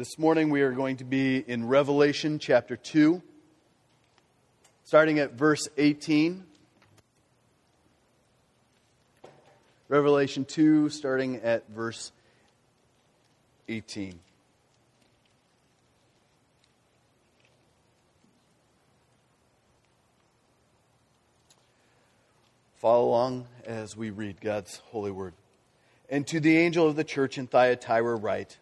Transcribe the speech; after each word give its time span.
This 0.00 0.18
morning 0.18 0.48
we 0.48 0.62
are 0.62 0.72
going 0.72 0.96
to 0.96 1.04
be 1.04 1.44
in 1.46 1.68
Revelation 1.68 2.38
chapter 2.38 2.74
2, 2.74 3.20
starting 4.82 5.18
at 5.18 5.32
verse 5.34 5.68
18. 5.76 6.42
Revelation 9.88 10.46
2, 10.46 10.88
starting 10.88 11.36
at 11.36 11.68
verse 11.68 12.12
18. 13.68 14.18
Follow 22.76 23.04
along 23.04 23.46
as 23.66 23.94
we 23.94 24.08
read 24.08 24.40
God's 24.40 24.80
holy 24.86 25.10
word. 25.10 25.34
And 26.08 26.26
to 26.28 26.40
the 26.40 26.56
angel 26.56 26.86
of 26.86 26.96
the 26.96 27.04
church 27.04 27.36
in 27.36 27.46
Thyatira, 27.46 28.16
write 28.16 28.56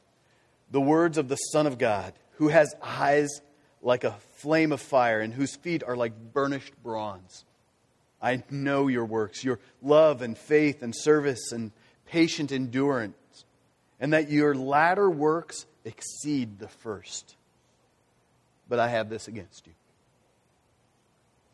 the 0.70 0.80
words 0.80 1.18
of 1.18 1.28
the 1.28 1.36
Son 1.36 1.66
of 1.66 1.78
God, 1.78 2.12
who 2.32 2.48
has 2.48 2.74
eyes 2.82 3.40
like 3.82 4.04
a 4.04 4.16
flame 4.36 4.72
of 4.72 4.80
fire 4.80 5.20
and 5.20 5.32
whose 5.32 5.56
feet 5.56 5.82
are 5.82 5.96
like 5.96 6.12
burnished 6.32 6.72
bronze. 6.82 7.44
I 8.20 8.42
know 8.50 8.88
your 8.88 9.04
works, 9.04 9.44
your 9.44 9.60
love 9.80 10.22
and 10.22 10.36
faith 10.36 10.82
and 10.82 10.94
service 10.94 11.52
and 11.52 11.70
patient 12.06 12.50
endurance, 12.52 13.44
and 14.00 14.12
that 14.12 14.30
your 14.30 14.54
latter 14.54 15.08
works 15.08 15.66
exceed 15.84 16.58
the 16.58 16.68
first. 16.68 17.36
But 18.68 18.78
I 18.78 18.88
have 18.88 19.08
this 19.08 19.28
against 19.28 19.66
you 19.66 19.72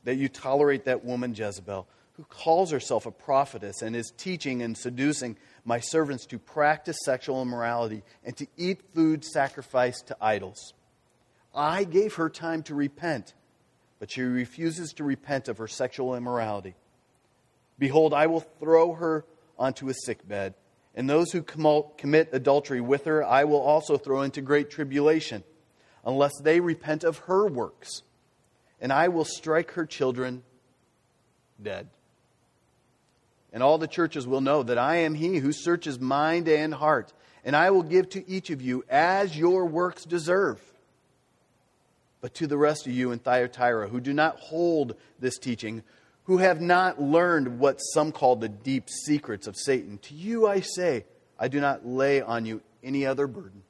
that 0.04 0.16
you 0.16 0.28
tolerate 0.28 0.84
that 0.84 1.04
woman 1.04 1.34
Jezebel 1.34 1.86
who 2.16 2.24
calls 2.24 2.70
herself 2.70 3.06
a 3.06 3.10
prophetess 3.10 3.82
and 3.82 3.96
is 3.96 4.12
teaching 4.16 4.62
and 4.62 4.78
seducing 4.78 5.36
my 5.64 5.80
servants 5.80 6.26
to 6.26 6.38
practice 6.38 6.98
sexual 7.04 7.40
immorality 7.40 8.02
and 8.24 8.36
to 8.36 8.46
eat 8.56 8.82
food 8.94 9.24
sacrificed 9.24 10.08
to 10.08 10.16
idols. 10.20 10.74
I 11.54 11.84
gave 11.84 12.14
her 12.14 12.28
time 12.28 12.62
to 12.64 12.74
repent, 12.74 13.34
but 13.98 14.10
she 14.10 14.22
refuses 14.22 14.92
to 14.94 15.04
repent 15.04 15.48
of 15.48 15.58
her 15.58 15.68
sexual 15.68 16.14
immorality. 16.14 16.74
Behold, 17.78 18.12
I 18.12 18.26
will 18.26 18.40
throw 18.40 18.94
her 18.94 19.24
onto 19.58 19.88
a 19.88 19.94
sickbed, 19.94 20.54
and 20.94 21.08
those 21.08 21.32
who 21.32 21.42
commit 21.42 22.28
adultery 22.32 22.80
with 22.80 23.04
her 23.06 23.24
I 23.24 23.44
will 23.44 23.60
also 23.60 23.96
throw 23.96 24.22
into 24.22 24.42
great 24.42 24.70
tribulation, 24.70 25.44
unless 26.04 26.32
they 26.42 26.60
repent 26.60 27.04
of 27.04 27.18
her 27.18 27.46
works. 27.46 28.02
And 28.80 28.92
I 28.92 29.08
will 29.08 29.24
strike 29.24 29.72
her 29.72 29.86
children 29.86 30.42
dead 31.62 31.88
and 33.54 33.62
all 33.62 33.78
the 33.78 33.86
churches 33.86 34.26
will 34.26 34.40
know 34.40 34.64
that 34.64 34.78
I 34.78 34.96
am 34.96 35.14
he 35.14 35.38
who 35.38 35.52
searches 35.52 36.00
mind 36.00 36.48
and 36.48 36.74
heart, 36.74 37.12
and 37.44 37.54
I 37.54 37.70
will 37.70 37.84
give 37.84 38.08
to 38.10 38.28
each 38.28 38.50
of 38.50 38.60
you 38.60 38.84
as 38.90 39.38
your 39.38 39.64
works 39.64 40.04
deserve. 40.04 40.60
But 42.20 42.34
to 42.34 42.48
the 42.48 42.58
rest 42.58 42.88
of 42.88 42.92
you 42.92 43.12
in 43.12 43.20
Thyatira 43.20 43.88
who 43.88 44.00
do 44.00 44.12
not 44.12 44.40
hold 44.40 44.96
this 45.20 45.38
teaching, 45.38 45.84
who 46.24 46.38
have 46.38 46.60
not 46.60 47.00
learned 47.00 47.60
what 47.60 47.76
some 47.78 48.10
call 48.10 48.34
the 48.34 48.48
deep 48.48 48.90
secrets 48.90 49.46
of 49.46 49.56
Satan, 49.56 49.98
to 49.98 50.14
you 50.14 50.48
I 50.48 50.58
say, 50.58 51.04
I 51.38 51.46
do 51.46 51.60
not 51.60 51.86
lay 51.86 52.20
on 52.20 52.46
you 52.46 52.60
any 52.82 53.06
other 53.06 53.28
burden. 53.28 53.62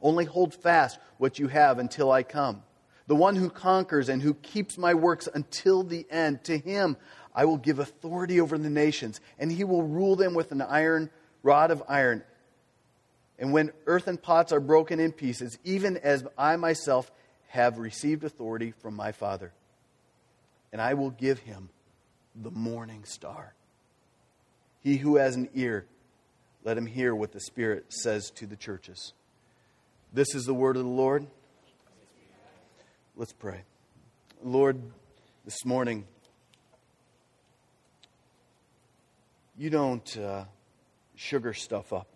Only 0.00 0.24
hold 0.24 0.54
fast 0.54 0.98
what 1.18 1.38
you 1.38 1.48
have 1.48 1.78
until 1.78 2.10
I 2.10 2.22
come. 2.22 2.62
The 3.08 3.16
one 3.16 3.36
who 3.36 3.50
conquers 3.50 4.08
and 4.08 4.22
who 4.22 4.32
keeps 4.32 4.78
my 4.78 4.94
works 4.94 5.28
until 5.34 5.82
the 5.82 6.06
end, 6.10 6.44
to 6.44 6.56
him 6.56 6.96
I 7.38 7.44
will 7.44 7.56
give 7.56 7.78
authority 7.78 8.40
over 8.40 8.58
the 8.58 8.68
nations, 8.68 9.20
and 9.38 9.52
he 9.52 9.62
will 9.62 9.84
rule 9.84 10.16
them 10.16 10.34
with 10.34 10.50
an 10.50 10.60
iron 10.60 11.08
rod 11.44 11.70
of 11.70 11.84
iron. 11.88 12.24
And 13.38 13.52
when 13.52 13.70
earthen 13.86 14.16
pots 14.16 14.50
are 14.50 14.58
broken 14.58 14.98
in 14.98 15.12
pieces, 15.12 15.56
even 15.62 15.98
as 15.98 16.26
I 16.36 16.56
myself 16.56 17.12
have 17.50 17.78
received 17.78 18.24
authority 18.24 18.72
from 18.72 18.96
my 18.96 19.12
Father, 19.12 19.52
and 20.72 20.82
I 20.82 20.94
will 20.94 21.10
give 21.10 21.38
him 21.38 21.68
the 22.34 22.50
morning 22.50 23.04
star. 23.04 23.54
He 24.80 24.96
who 24.96 25.14
has 25.14 25.36
an 25.36 25.48
ear, 25.54 25.86
let 26.64 26.76
him 26.76 26.86
hear 26.86 27.14
what 27.14 27.30
the 27.30 27.40
Spirit 27.40 27.84
says 27.92 28.32
to 28.32 28.46
the 28.46 28.56
churches. 28.56 29.12
This 30.12 30.34
is 30.34 30.44
the 30.44 30.54
word 30.54 30.76
of 30.76 30.82
the 30.82 30.88
Lord. 30.88 31.24
Let's 33.14 33.32
pray. 33.32 33.62
Lord, 34.42 34.82
this 35.44 35.64
morning, 35.64 36.04
you 39.58 39.70
don't 39.70 40.16
uh, 40.16 40.44
sugar 41.16 41.52
stuff 41.52 41.92
up. 41.92 42.06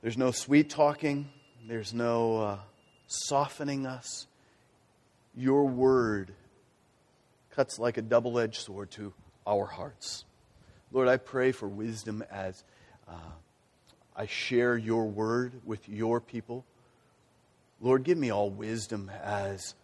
There's 0.00 0.16
no 0.16 0.30
sweet 0.30 0.70
talking, 0.70 1.28
there's 1.68 1.92
no 1.92 2.38
uh, 2.38 2.58
softening 3.06 3.86
us. 3.86 4.26
Your 5.36 5.66
word 5.66 6.32
cuts 7.50 7.78
like 7.78 7.98
a 7.98 8.02
double 8.02 8.38
edged 8.38 8.62
sword 8.62 8.90
to 8.92 9.12
our 9.46 9.66
hearts. 9.66 10.24
Lord, 10.90 11.06
I 11.06 11.18
pray 11.18 11.52
for 11.52 11.68
wisdom 11.68 12.24
as 12.30 12.64
uh, 13.06 13.12
I 14.16 14.26
share 14.26 14.78
your 14.78 15.06
word 15.06 15.52
with 15.66 15.86
your 15.90 16.20
people. 16.22 16.64
Lord, 17.82 18.02
give 18.02 18.16
me 18.16 18.30
all 18.30 18.48
wisdom 18.48 19.10
as 19.22 19.74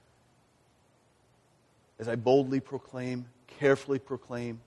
as 1.98 2.08
I 2.08 2.16
boldly 2.16 2.60
proclaim, 2.60 3.26
carefully 3.46 3.98
proclaim 3.98 4.60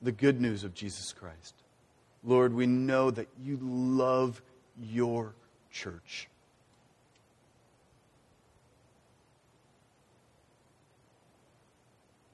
the 0.00 0.12
good 0.12 0.40
news 0.40 0.64
of 0.64 0.74
Jesus 0.74 1.12
Christ. 1.12 1.54
Lord, 2.24 2.54
we 2.54 2.66
know 2.66 3.10
that 3.10 3.28
you 3.42 3.58
love 3.60 4.42
your 4.80 5.34
church. 5.70 6.28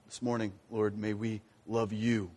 This 0.06 0.22
morning, 0.22 0.52
Lord, 0.70 0.98
may 0.98 1.14
we 1.14 1.42
love 1.66 1.92
you, 1.92 2.30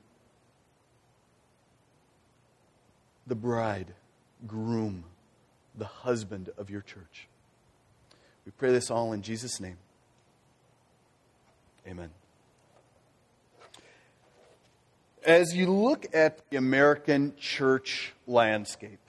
the 3.28 3.36
bride, 3.36 3.94
groom, 4.46 5.06
the 5.76 5.86
husband 5.86 6.50
of 6.58 6.70
your 6.70 6.82
church. 6.82 7.28
We 8.46 8.52
pray 8.52 8.72
this 8.72 8.92
all 8.92 9.14
in 9.14 9.22
Jesus' 9.22 9.60
name. 9.60 9.78
Amen. 11.88 12.10
As 15.24 15.56
you 15.56 15.68
look 15.72 16.08
at 16.14 16.50
the 16.50 16.58
American 16.58 17.34
church 17.38 18.14
landscape, 18.26 19.00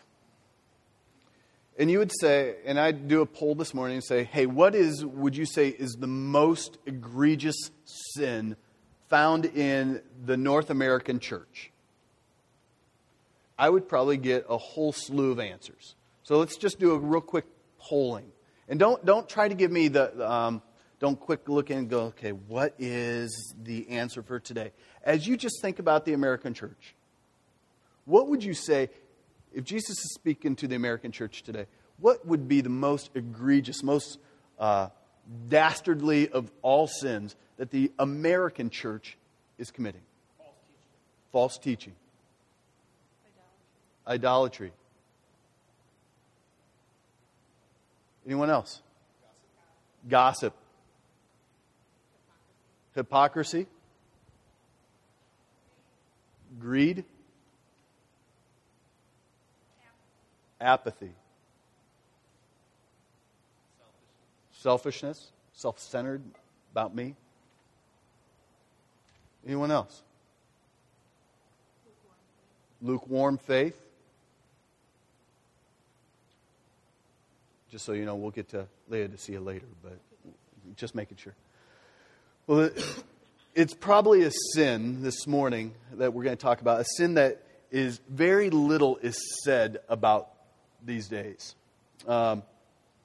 and 1.78 1.90
you 1.90 1.98
would 1.98 2.12
say, 2.20 2.56
and 2.66 2.78
I'd 2.78 3.08
do 3.08 3.22
a 3.22 3.26
poll 3.26 3.54
this 3.54 3.72
morning 3.72 3.96
and 3.96 4.04
say, 4.04 4.24
hey, 4.24 4.46
what 4.46 4.74
is, 4.74 5.04
would 5.04 5.36
you 5.36 5.46
say, 5.46 5.68
is 5.68 5.96
the 5.98 6.06
most 6.06 6.78
egregious 6.84 7.56
sin 8.14 8.56
found 9.08 9.46
in 9.46 10.02
the 10.24 10.36
North 10.36 10.70
American 10.70 11.18
church? 11.18 11.70
I 13.58 13.70
would 13.70 13.88
probably 13.88 14.16
get 14.16 14.44
a 14.48 14.58
whole 14.58 14.92
slew 14.92 15.32
of 15.32 15.40
answers. 15.40 15.94
So 16.24 16.38
let's 16.38 16.56
just 16.56 16.78
do 16.78 16.92
a 16.92 16.98
real 16.98 17.20
quick 17.20 17.46
polling. 17.78 18.32
And 18.68 18.78
don't, 18.78 19.04
don't 19.04 19.28
try 19.28 19.48
to 19.48 19.54
give 19.54 19.70
me 19.70 19.88
the, 19.88 20.30
um, 20.30 20.62
don't 21.02 21.18
quick 21.18 21.48
look 21.48 21.68
in 21.68 21.78
and 21.78 21.90
go, 21.90 22.02
okay, 22.02 22.30
what 22.30 22.74
is 22.78 23.54
the 23.60 23.88
answer 23.88 24.22
for 24.22 24.38
today? 24.38 24.70
As 25.02 25.26
you 25.26 25.36
just 25.36 25.60
think 25.60 25.80
about 25.80 26.04
the 26.04 26.12
American 26.12 26.54
church, 26.54 26.94
what 28.04 28.28
would 28.28 28.44
you 28.44 28.54
say 28.54 28.88
if 29.52 29.64
Jesus 29.64 29.98
is 29.98 30.14
speaking 30.14 30.54
to 30.54 30.68
the 30.68 30.76
American 30.76 31.10
church 31.10 31.42
today? 31.42 31.66
What 31.98 32.24
would 32.24 32.46
be 32.46 32.60
the 32.60 32.68
most 32.68 33.10
egregious, 33.16 33.82
most 33.82 34.20
uh, 34.60 34.90
dastardly 35.48 36.28
of 36.28 36.52
all 36.62 36.86
sins 36.86 37.34
that 37.56 37.72
the 37.72 37.90
American 37.98 38.70
church 38.70 39.18
is 39.58 39.72
committing? 39.72 40.02
False 40.38 40.54
teaching. 40.54 41.24
False 41.32 41.58
teaching. 41.58 41.92
Idolatry. 44.06 44.68
Idolatry. 44.68 44.72
Anyone 48.24 48.50
else? 48.50 48.82
Gossip. 50.08 50.52
Gossip 50.52 50.61
hypocrisy, 52.94 53.66
greed, 56.58 57.04
apathy, 60.60 61.12
selfishness, 64.52 65.32
self 65.52 65.78
centered 65.78 66.22
about 66.72 66.94
me. 66.94 67.16
Anyone 69.46 69.70
else? 69.70 70.02
Lukewarm 72.80 73.38
faith. 73.38 73.78
Just 77.70 77.84
so 77.84 77.92
you 77.92 78.04
know, 78.04 78.16
we'll 78.16 78.30
get 78.30 78.48
to 78.50 78.66
Laodicea 78.88 79.40
later, 79.40 79.66
but 79.82 79.98
just 80.76 80.94
making 80.94 81.16
sure. 81.16 81.34
Well, 82.52 82.68
it's 83.54 83.72
probably 83.72 84.24
a 84.24 84.30
sin 84.52 85.00
this 85.02 85.26
morning 85.26 85.72
that 85.94 86.12
we're 86.12 86.22
going 86.22 86.36
to 86.36 86.42
talk 86.42 86.60
about, 86.60 86.82
a 86.82 86.84
sin 86.84 87.14
that 87.14 87.40
is 87.70 87.98
very 88.10 88.50
little 88.50 88.98
is 88.98 89.18
said 89.42 89.78
about 89.88 90.28
these 90.84 91.08
days. 91.08 91.54
Um, 92.06 92.42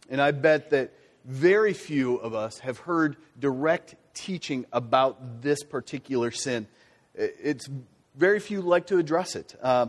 and 0.10 0.22
I 0.22 0.32
bet 0.32 0.72
that 0.72 0.92
very 1.24 1.72
few 1.72 2.18
of 2.18 2.36
us 2.36 2.60
have 2.60 2.80
heard 2.80 3.16
direct 3.40 3.96
teaching 4.14 4.66
about 4.74 5.42
this 5.42 5.64
particular 5.64 6.30
sin. 6.32 6.68
It's 7.16 7.70
very 8.18 8.42
few 8.42 8.62
like 8.62 8.88
to 8.88 8.98
address 8.98 9.38
it. 9.38 9.56
Uh, 9.64 9.88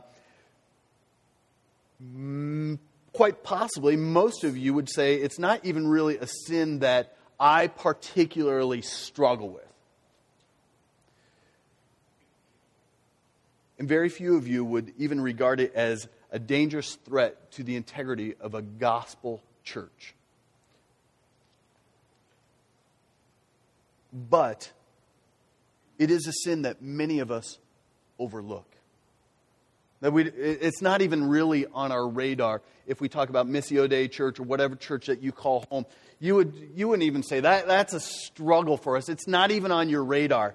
quite 3.13 3.43
possibly, 3.43 3.97
most 3.97 4.45
of 4.45 4.57
you 4.57 4.73
would 4.75 4.89
say 4.89 5.17
it's 5.17 5.41
not 5.41 5.65
even 5.65 5.89
really 5.89 6.17
a 6.17 6.29
sin 6.47 6.79
that 6.79 7.18
I 7.39 7.69
particularly 7.69 8.83
struggle 8.83 9.51
with. 9.51 9.63
And 13.79 13.89
very 13.89 14.09
few 14.09 14.37
of 14.37 14.49
you 14.49 14.65
would 14.65 14.93
even 14.99 15.21
regard 15.21 15.61
it 15.61 15.73
as 15.75 16.09
a 16.33 16.39
dangerous 16.39 16.97
threat 16.97 17.53
to 17.53 17.63
the 17.63 17.77
integrity 17.77 18.35
of 18.41 18.55
a 18.55 18.63
gospel 18.63 19.43
church. 19.63 20.15
But 24.13 24.73
it 25.99 26.11
is 26.11 26.27
a 26.27 26.33
sin 26.33 26.63
that 26.63 26.83
many 26.83 27.21
of 27.21 27.31
us 27.31 27.59
overlook. 28.19 28.67
That 30.01 30.13
we, 30.13 30.25
it's 30.25 30.81
not 30.81 31.03
even 31.03 31.29
really 31.29 31.67
on 31.67 31.91
our 31.91 32.07
radar 32.09 32.63
if 32.87 33.01
we 33.01 33.09
talk 33.09 33.31
about 33.31 33.49
Missio 33.49 33.89
Dei 33.89 34.07
Church 34.07 34.39
or 34.39 34.45
whatever 34.45 34.77
church 34.77 35.07
that 35.07 35.23
you 35.23 35.33
call 35.33 35.67
home. 35.71 35.87
You, 36.21 36.37
would, 36.37 36.71
you 36.75 36.89
wouldn't 36.89 37.05
even 37.05 37.23
say 37.23 37.41
that. 37.41 37.67
That's 37.67 37.95
a 37.95 38.01
struggle 38.01 38.77
for 38.77 38.97
us. 38.97 39.09
It's 39.09 39.27
not 39.27 39.51
even 39.51 39.73
on 39.73 39.89
your 39.89 40.05
radar. 40.05 40.55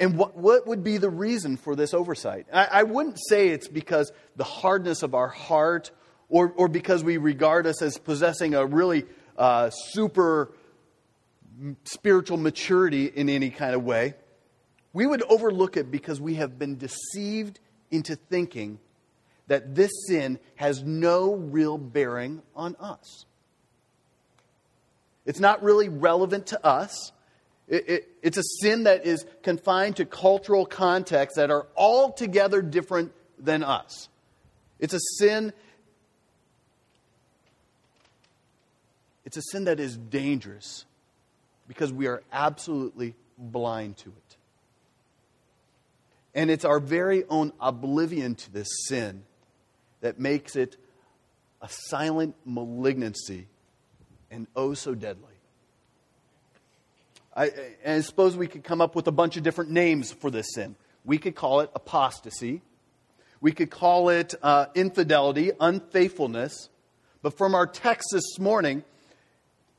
And 0.00 0.18
what, 0.18 0.36
what 0.36 0.66
would 0.66 0.82
be 0.82 0.98
the 0.98 1.10
reason 1.10 1.56
for 1.56 1.76
this 1.76 1.94
oversight? 1.94 2.46
I, 2.52 2.64
I 2.64 2.82
wouldn't 2.82 3.18
say 3.28 3.48
it's 3.48 3.68
because 3.68 4.12
the 4.34 4.44
hardness 4.44 5.04
of 5.04 5.14
our 5.14 5.28
heart 5.28 5.92
or, 6.28 6.52
or 6.56 6.66
because 6.68 7.04
we 7.04 7.16
regard 7.16 7.66
us 7.66 7.80
as 7.80 7.96
possessing 7.96 8.54
a 8.54 8.66
really 8.66 9.04
uh, 9.38 9.70
super 9.70 10.52
spiritual 11.84 12.38
maturity 12.38 13.06
in 13.06 13.28
any 13.28 13.50
kind 13.50 13.74
of 13.74 13.84
way. 13.84 14.14
We 14.92 15.06
would 15.06 15.22
overlook 15.22 15.76
it 15.76 15.90
because 15.90 16.20
we 16.20 16.34
have 16.34 16.58
been 16.58 16.76
deceived 16.76 17.60
into 17.94 18.16
thinking 18.16 18.78
that 19.46 19.74
this 19.74 19.90
sin 20.08 20.38
has 20.56 20.82
no 20.82 21.34
real 21.34 21.78
bearing 21.78 22.42
on 22.56 22.76
us. 22.80 23.26
It's 25.26 25.40
not 25.40 25.62
really 25.62 25.88
relevant 25.88 26.48
to 26.48 26.66
us. 26.66 27.12
It, 27.68 27.88
it, 27.88 28.08
it's 28.22 28.36
a 28.36 28.42
sin 28.60 28.84
that 28.84 29.06
is 29.06 29.24
confined 29.42 29.96
to 29.96 30.04
cultural 30.04 30.66
contexts 30.66 31.36
that 31.36 31.50
are 31.50 31.66
altogether 31.76 32.60
different 32.62 33.12
than 33.38 33.62
us. 33.62 34.08
It's 34.78 34.94
a 34.94 35.00
sin. 35.18 35.52
It's 39.24 39.36
a 39.36 39.42
sin 39.50 39.64
that 39.64 39.80
is 39.80 39.96
dangerous 39.96 40.84
because 41.68 41.92
we 41.92 42.06
are 42.06 42.22
absolutely 42.32 43.14
blind 43.38 43.96
to 43.98 44.10
it. 44.10 44.23
And 46.34 46.50
it's 46.50 46.64
our 46.64 46.80
very 46.80 47.24
own 47.28 47.52
oblivion 47.60 48.34
to 48.34 48.52
this 48.52 48.68
sin 48.86 49.24
that 50.00 50.18
makes 50.18 50.56
it 50.56 50.76
a 51.62 51.68
silent 51.68 52.34
malignancy 52.44 53.46
and 54.30 54.46
oh 54.56 54.74
so 54.74 54.94
deadly. 54.94 55.34
I, 57.36 57.50
I 57.86 58.00
suppose 58.00 58.36
we 58.36 58.46
could 58.46 58.64
come 58.64 58.80
up 58.80 58.94
with 58.94 59.06
a 59.06 59.12
bunch 59.12 59.36
of 59.36 59.42
different 59.42 59.70
names 59.70 60.12
for 60.12 60.30
this 60.30 60.54
sin. 60.54 60.76
We 61.04 61.18
could 61.18 61.34
call 61.34 61.60
it 61.60 61.70
apostasy. 61.74 62.62
We 63.40 63.52
could 63.52 63.70
call 63.70 64.08
it 64.08 64.34
uh, 64.42 64.66
infidelity, 64.74 65.50
unfaithfulness. 65.58 66.68
But 67.22 67.36
from 67.36 67.54
our 67.54 67.66
text 67.66 68.08
this 68.12 68.38
morning, 68.38 68.84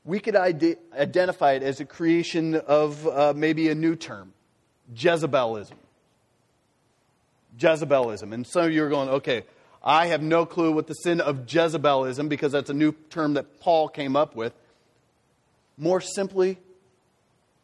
we 0.04 0.20
could 0.20 0.36
ide- 0.36 0.78
identify 0.92 1.52
it 1.52 1.62
as 1.62 1.80
a 1.80 1.84
creation 1.84 2.54
of 2.54 3.06
uh, 3.06 3.32
maybe 3.36 3.68
a 3.68 3.74
new 3.74 3.96
term 3.96 4.32
Jezebelism. 4.94 5.74
Jezebelism. 7.58 8.32
And 8.32 8.46
some 8.46 8.64
of 8.64 8.72
you 8.72 8.84
are 8.84 8.88
going, 8.88 9.08
okay, 9.08 9.44
I 9.82 10.08
have 10.08 10.22
no 10.22 10.46
clue 10.46 10.72
what 10.72 10.86
the 10.86 10.94
sin 10.94 11.20
of 11.20 11.46
Jezebelism, 11.46 12.28
because 12.28 12.52
that's 12.52 12.70
a 12.70 12.74
new 12.74 12.92
term 13.10 13.34
that 13.34 13.60
Paul 13.60 13.88
came 13.88 14.16
up 14.16 14.34
with. 14.34 14.52
More 15.78 16.00
simply, 16.00 16.58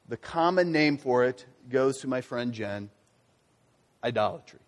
the 0.09 0.17
common 0.17 0.73
name 0.73 0.99
for 0.99 1.25
it 1.25 1.45
goes 1.71 1.99
to 1.99 2.09
my 2.09 2.21
friend 2.21 2.53
Jen 2.53 2.91
idolatry. 4.05 4.59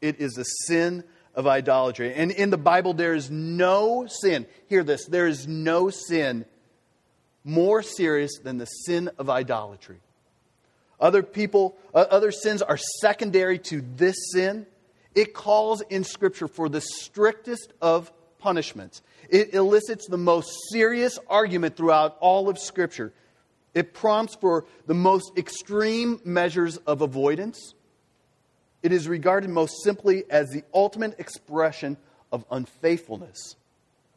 It 0.00 0.20
is 0.20 0.36
a 0.36 0.44
sin 0.66 1.04
of 1.34 1.46
idolatry. 1.46 2.14
And 2.14 2.30
in 2.30 2.50
the 2.50 2.58
Bible, 2.58 2.92
there 2.92 3.14
is 3.14 3.30
no 3.30 4.06
sin, 4.06 4.46
hear 4.68 4.82
this, 4.82 5.06
there 5.06 5.26
is 5.26 5.46
no 5.46 5.90
sin 5.90 6.44
more 7.44 7.82
serious 7.82 8.38
than 8.42 8.58
the 8.58 8.66
sin 8.66 9.10
of 9.18 9.30
idolatry. 9.30 10.00
Other 11.02 11.24
people, 11.24 11.76
uh, 11.92 12.06
other 12.10 12.30
sins 12.30 12.62
are 12.62 12.78
secondary 13.00 13.58
to 13.58 13.82
this 13.96 14.14
sin. 14.32 14.66
It 15.16 15.34
calls 15.34 15.82
in 15.90 16.04
Scripture 16.04 16.46
for 16.46 16.68
the 16.68 16.80
strictest 16.80 17.72
of 17.82 18.12
punishments. 18.38 19.02
It 19.28 19.52
elicits 19.52 20.06
the 20.06 20.16
most 20.16 20.56
serious 20.70 21.18
argument 21.28 21.76
throughout 21.76 22.16
all 22.20 22.48
of 22.48 22.56
Scripture. 22.56 23.12
It 23.74 23.94
prompts 23.94 24.36
for 24.36 24.64
the 24.86 24.94
most 24.94 25.36
extreme 25.36 26.20
measures 26.24 26.76
of 26.76 27.02
avoidance. 27.02 27.74
It 28.82 28.92
is 28.92 29.08
regarded 29.08 29.50
most 29.50 29.82
simply 29.82 30.24
as 30.30 30.50
the 30.50 30.62
ultimate 30.72 31.18
expression 31.18 31.96
of 32.30 32.44
unfaithfulness 32.48 33.56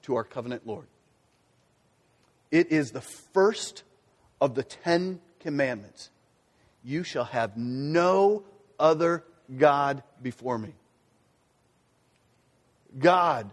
to 0.04 0.16
our 0.16 0.24
covenant 0.24 0.68
Lord. 0.68 0.86
It 2.52 2.72
is 2.72 2.92
the 2.92 3.02
first 3.02 3.82
of 4.40 4.54
the 4.54 4.64
Ten 4.64 5.20
Commandments. 5.40 6.12
You 6.86 7.04
shall 7.04 7.26
have 7.26 7.58
no 7.58 8.44
other 8.80 9.24
God 9.58 10.04
before 10.22 10.58
me. 10.60 10.74
God 12.98 13.50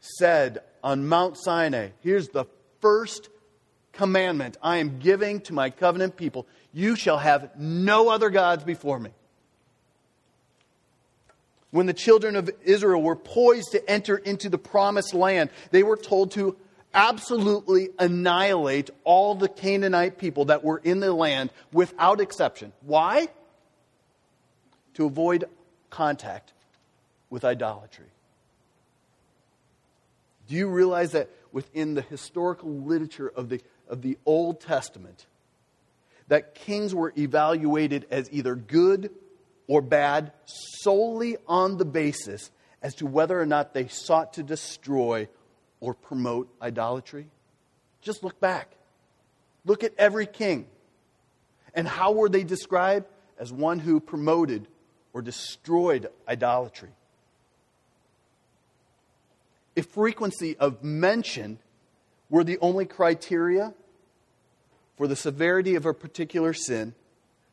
said 0.00 0.58
on 0.82 1.06
Mount 1.06 1.36
Sinai, 1.38 1.90
here's 2.00 2.28
the 2.28 2.46
first 2.80 3.28
commandment 3.92 4.56
I 4.62 4.78
am 4.78 4.98
giving 4.98 5.40
to 5.42 5.52
my 5.52 5.70
covenant 5.70 6.16
people 6.16 6.46
you 6.72 6.96
shall 6.96 7.18
have 7.18 7.50
no 7.56 8.08
other 8.08 8.30
gods 8.30 8.64
before 8.64 8.98
me. 8.98 9.10
When 11.70 11.86
the 11.86 11.94
children 11.94 12.34
of 12.34 12.50
Israel 12.64 13.00
were 13.00 13.16
poised 13.16 13.72
to 13.72 13.90
enter 13.90 14.16
into 14.16 14.48
the 14.48 14.58
promised 14.58 15.14
land, 15.14 15.50
they 15.70 15.84
were 15.84 15.96
told 15.96 16.32
to 16.32 16.56
absolutely 16.94 17.90
annihilate 17.98 18.90
all 19.04 19.34
the 19.34 19.48
Canaanite 19.48 20.18
people 20.18 20.46
that 20.46 20.64
were 20.64 20.78
in 20.78 21.00
the 21.00 21.12
land 21.12 21.50
without 21.72 22.20
exception. 22.20 22.72
Why? 22.82 23.28
To 24.94 25.06
avoid 25.06 25.44
contact 25.88 26.52
with 27.28 27.44
idolatry. 27.44 28.06
Do 30.48 30.56
you 30.56 30.68
realize 30.68 31.12
that 31.12 31.30
within 31.52 31.94
the 31.94 32.02
historical 32.02 32.70
literature 32.70 33.28
of 33.28 33.48
the 33.48 33.60
of 33.88 34.02
the 34.02 34.16
Old 34.24 34.60
Testament 34.60 35.26
that 36.28 36.54
kings 36.54 36.94
were 36.94 37.12
evaluated 37.18 38.06
as 38.10 38.28
either 38.32 38.54
good 38.54 39.10
or 39.66 39.82
bad 39.82 40.32
solely 40.82 41.36
on 41.46 41.76
the 41.76 41.84
basis 41.84 42.50
as 42.82 42.94
to 42.94 43.06
whether 43.06 43.38
or 43.38 43.46
not 43.46 43.74
they 43.74 43.88
sought 43.88 44.34
to 44.34 44.42
destroy 44.42 45.28
or 45.80 45.94
promote 45.94 46.48
idolatry? 46.60 47.26
Just 48.00 48.22
look 48.22 48.38
back. 48.40 48.72
Look 49.64 49.84
at 49.84 49.92
every 49.98 50.26
king. 50.26 50.66
And 51.74 51.86
how 51.86 52.12
were 52.12 52.28
they 52.28 52.44
described? 52.44 53.06
As 53.38 53.52
one 53.52 53.78
who 53.78 54.00
promoted 54.00 54.68
or 55.12 55.22
destroyed 55.22 56.08
idolatry. 56.28 56.90
If 59.74 59.86
frequency 59.86 60.56
of 60.58 60.84
mention 60.84 61.58
were 62.28 62.44
the 62.44 62.58
only 62.58 62.84
criteria, 62.84 63.72
for 65.00 65.08
the 65.08 65.16
severity 65.16 65.76
of 65.76 65.86
a 65.86 65.94
particular 65.94 66.52
sin 66.52 66.94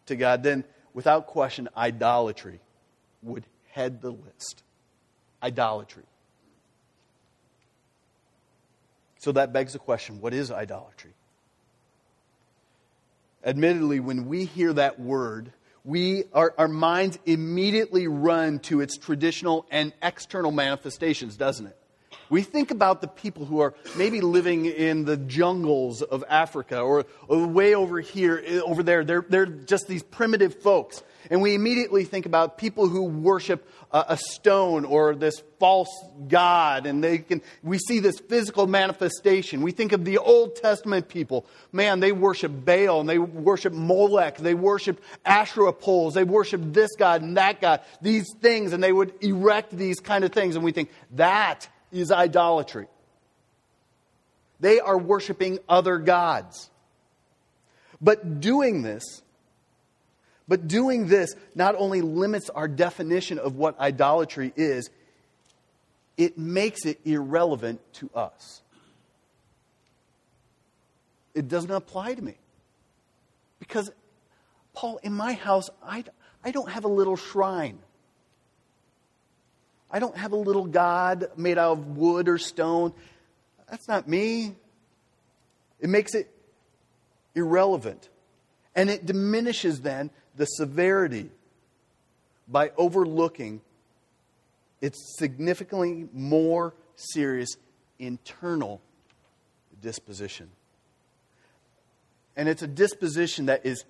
to 0.08 0.18
God, 0.18 0.44
then 0.44 0.66
without 0.94 1.28
question, 1.28 1.70
idolatry 1.78 2.60
would 3.24 3.46
head 3.70 4.02
the 4.02 4.12
list. 4.12 4.64
Idolatry. 5.42 6.04
So 9.28 9.34
that 9.34 9.52
begs 9.52 9.74
the 9.74 9.80
question 9.80 10.22
what 10.22 10.34
is 10.34 10.52
idolatry? 10.52 11.12
Admittedly, 13.44 14.00
when 14.00 14.30
we 14.30 14.46
hear 14.46 14.72
that 14.72 15.02
word, 15.02 15.52
we, 15.84 16.24
our, 16.34 16.54
our 16.58 16.70
minds 16.70 17.20
immediately 17.26 18.08
run 18.08 18.60
to 18.60 18.80
its 18.80 18.98
traditional 18.98 19.66
and 19.70 19.92
external 20.02 20.54
manifestations, 20.54 21.36
doesn't 21.36 21.66
it? 21.66 21.78
We 22.30 22.42
think 22.42 22.72
about 22.72 23.02
the 23.02 23.08
people 23.08 23.46
who 23.46 23.60
are 23.62 23.74
maybe 23.96 24.22
living 24.22 24.66
in 24.66 25.06
the 25.06 25.18
jungles 25.18 26.02
of 26.02 26.24
Africa 26.28 26.80
or, 26.80 27.06
or 27.28 27.48
way 27.48 27.76
over 27.76 28.00
here, 28.00 28.42
eh, 28.46 28.60
over 28.60 28.84
there. 28.84 29.04
They're, 29.04 29.26
they're 29.28 29.46
just 29.46 29.88
these 29.88 30.04
primitive 30.04 30.62
folks. 30.62 31.04
And 31.30 31.42
we 31.42 31.56
immediately 31.56 32.06
think 32.06 32.26
about 32.26 32.58
people 32.58 32.88
who 32.88 33.04
worship 33.04 33.68
a, 33.92 34.06
a 34.10 34.18
stone 34.18 34.86
or 34.86 35.16
this 35.16 35.44
false 35.60 35.90
god, 36.28 36.86
and 36.86 37.04
they 37.04 37.20
can, 37.20 37.42
we 37.64 37.78
see 37.80 38.00
this 38.00 38.20
physical 38.20 38.68
manifestation. 38.68 39.62
We 39.62 39.72
think 39.72 39.92
of 39.92 40.06
the 40.06 40.18
Old 40.20 40.56
Testament 40.56 41.10
people. 41.10 41.46
Man, 41.72 42.00
they 42.00 42.12
worship 42.12 42.52
Baal 42.66 43.02
and 43.02 43.10
they 43.10 43.20
worship 43.20 43.74
Molech. 43.74 44.38
They 44.38 44.54
worship 44.54 45.02
Asherah 45.26 45.74
poles. 45.74 46.14
They 46.14 46.24
worship 46.24 46.62
this 46.64 46.92
god 46.98 47.22
and 47.22 47.38
that 47.38 47.62
god, 47.62 47.82
these 48.02 48.26
things, 48.42 48.74
and 48.74 48.84
they 48.84 48.94
would 48.94 49.14
erect 49.22 49.76
these 49.76 50.00
kind 50.00 50.24
of 50.24 50.32
things. 50.32 50.56
And 50.56 50.64
we 50.64 50.72
think 50.72 50.92
that 51.12 51.68
is 51.92 52.12
idolatry. 52.12 52.88
They 54.60 54.80
are 54.80 54.98
worshiping 54.98 55.60
other 55.70 55.98
gods. 55.98 56.70
But 58.02 58.40
doing 58.40 58.82
this 58.82 59.22
but 60.48 60.68
doing 60.68 61.08
this 61.08 61.36
not 61.56 61.76
only 61.76 62.02
limits 62.02 62.50
our 62.50 62.68
definition 62.68 63.38
of 63.38 63.56
what 63.56 63.80
idolatry 63.80 64.54
is, 64.56 64.90
it 66.16 66.38
makes 66.38 66.86
it 66.86 67.00
irrelevant 67.06 67.82
to 67.94 68.10
us. 68.16 68.62
It 71.36 71.48
doesn't 71.48 71.70
apply 71.70 72.16
to 72.16 72.22
me. 72.22 72.36
Because, 73.60 73.92
Paul, 74.74 75.00
in 75.04 75.14
my 75.14 75.34
house, 75.34 75.70
I, 75.84 76.04
I 76.44 76.52
don't 76.52 76.70
have 76.70 76.86
a 76.86 76.90
little 76.90 77.18
shrine. 77.18 77.78
I 79.90 80.00
don't 80.00 80.18
have 80.18 80.34
a 80.34 80.38
little 80.38 80.66
God 80.66 81.30
made 81.38 81.58
out 81.58 81.74
of 81.74 81.98
wood 81.98 82.28
or 82.28 82.38
stone. 82.38 82.94
That's 83.70 83.88
not 83.88 84.08
me. 84.08 84.56
It 85.80 85.90
makes 85.90 86.14
it 86.14 86.30
irrelevant. 87.36 88.10
And 88.76 88.90
it 88.90 89.06
diminishes 89.06 89.82
then 89.82 90.10
the 90.36 90.46
severity 90.46 91.32
by 92.48 92.72
overlooking 92.78 93.62
its 94.82 95.18
significantly 95.18 96.08
more 96.14 96.74
serious 96.96 97.58
internal 98.00 98.82
disposition. 99.82 100.50
And 102.36 102.48
it's 102.48 102.62
a 102.62 102.68
disposition 102.68 103.48
that 103.48 103.66
is 103.66 103.84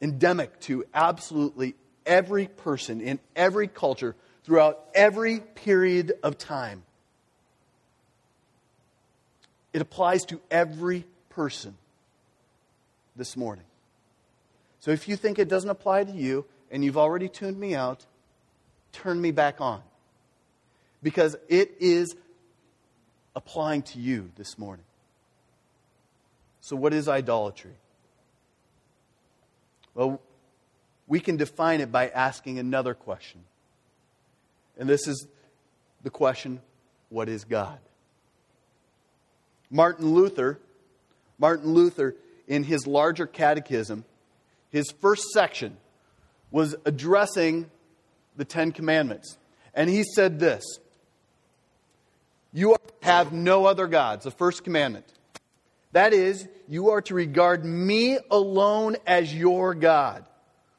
endemic 0.00 0.58
to 0.60 0.84
absolutely 0.92 1.74
every 2.04 2.48
person 2.48 3.00
in 3.00 3.20
every 3.36 3.68
culture 3.68 4.16
throughout 4.44 4.84
every 4.94 5.40
period 5.40 6.12
of 6.22 6.38
time. 6.38 6.82
It 9.72 9.82
applies 9.82 10.24
to 10.26 10.40
every 10.50 11.04
person 11.30 11.76
this 13.16 13.36
morning. 13.36 13.64
So 14.80 14.90
if 14.90 15.08
you 15.08 15.16
think 15.16 15.38
it 15.38 15.48
doesn't 15.48 15.70
apply 15.70 16.04
to 16.04 16.12
you 16.12 16.44
and 16.70 16.84
you've 16.84 16.98
already 16.98 17.28
tuned 17.28 17.58
me 17.58 17.74
out, 17.74 18.04
turn 18.92 19.20
me 19.20 19.30
back 19.30 19.60
on. 19.60 19.82
Because 21.02 21.36
it 21.48 21.76
is 21.80 22.16
applying 23.34 23.82
to 23.82 23.98
you 23.98 24.30
this 24.36 24.58
morning. 24.58 24.84
So, 26.60 26.76
what 26.76 26.94
is 26.94 27.08
idolatry? 27.08 27.74
Well, 29.94 30.20
we 31.06 31.20
can 31.20 31.36
define 31.36 31.80
it 31.80 31.92
by 31.92 32.08
asking 32.08 32.58
another 32.58 32.94
question. 32.94 33.42
And 34.78 34.88
this 34.88 35.06
is 35.06 35.26
the 36.02 36.10
question 36.10 36.60
what 37.08 37.28
is 37.28 37.44
God? 37.44 37.78
Martin 39.70 40.12
Luther, 40.12 40.58
Martin 41.38 41.72
Luther, 41.72 42.16
in 42.46 42.64
his 42.64 42.86
larger 42.86 43.26
catechism, 43.26 44.04
his 44.70 44.90
first 45.00 45.30
section 45.32 45.76
was 46.50 46.74
addressing 46.84 47.70
the 48.36 48.44
Ten 48.44 48.72
Commandments. 48.72 49.38
And 49.74 49.88
he 49.90 50.04
said 50.04 50.38
this 50.38 50.64
You 52.52 52.76
have 53.02 53.32
no 53.32 53.66
other 53.66 53.86
gods, 53.86 54.24
the 54.24 54.30
first 54.30 54.64
commandment. 54.64 55.06
That 55.92 56.12
is, 56.12 56.48
you 56.68 56.90
are 56.90 57.02
to 57.02 57.14
regard 57.14 57.64
me 57.64 58.18
alone 58.30 58.96
as 59.06 59.32
your 59.32 59.74
God. 59.74 60.24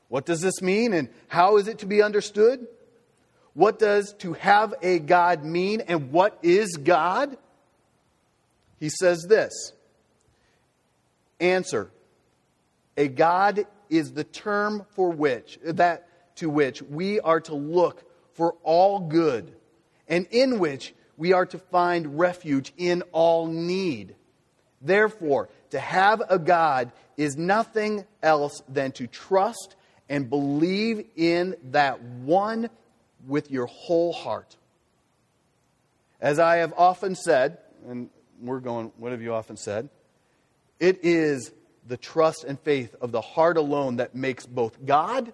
What 0.09 0.25
does 0.25 0.41
this 0.41 0.61
mean 0.61 0.93
and 0.93 1.09
how 1.29 1.57
is 1.57 1.67
it 1.67 1.79
to 1.79 1.85
be 1.85 2.01
understood? 2.01 2.67
What 3.55 3.79
does 3.79 4.13
to 4.19 4.33
have 4.33 4.75
a 4.81 4.99
God 4.99 5.43
mean 5.43 5.81
and 5.81 6.11
what 6.11 6.37
is 6.43 6.75
God? 6.75 7.37
He 8.79 8.89
says 8.89 9.25
this 9.27 9.71
Answer 11.39 11.89
A 12.97 13.07
God 13.07 13.65
is 13.89 14.11
the 14.11 14.25
term 14.25 14.85
for 14.89 15.09
which 15.09 15.57
that 15.63 16.07
to 16.35 16.49
which 16.49 16.81
we 16.81 17.21
are 17.21 17.39
to 17.41 17.55
look 17.55 18.03
for 18.33 18.55
all 18.61 18.99
good 18.99 19.55
and 20.07 20.27
in 20.31 20.59
which 20.59 20.93
we 21.15 21.31
are 21.31 21.45
to 21.45 21.57
find 21.57 22.19
refuge 22.19 22.73
in 22.77 23.03
all 23.13 23.47
need. 23.47 24.15
Therefore, 24.81 25.49
to 25.69 25.79
have 25.79 26.21
a 26.27 26.37
God 26.37 26.91
is 27.15 27.37
nothing 27.37 28.03
else 28.21 28.61
than 28.67 28.91
to 28.93 29.07
trust 29.07 29.77
and 30.09 30.29
believe 30.29 31.05
in 31.15 31.55
that 31.71 32.01
one 32.01 32.69
with 33.27 33.51
your 33.51 33.65
whole 33.65 34.13
heart. 34.13 34.55
As 36.21 36.39
I 36.39 36.57
have 36.57 36.73
often 36.77 37.15
said, 37.15 37.57
and 37.87 38.09
we're 38.41 38.59
going, 38.59 38.91
what 38.97 39.11
have 39.11 39.21
you 39.21 39.33
often 39.33 39.57
said? 39.57 39.89
It 40.79 40.99
is 41.03 41.51
the 41.87 41.97
trust 41.97 42.43
and 42.43 42.59
faith 42.59 42.95
of 42.99 43.11
the 43.11 43.21
heart 43.21 43.57
alone 43.57 43.97
that 43.97 44.15
makes 44.15 44.45
both 44.45 44.85
God 44.85 45.33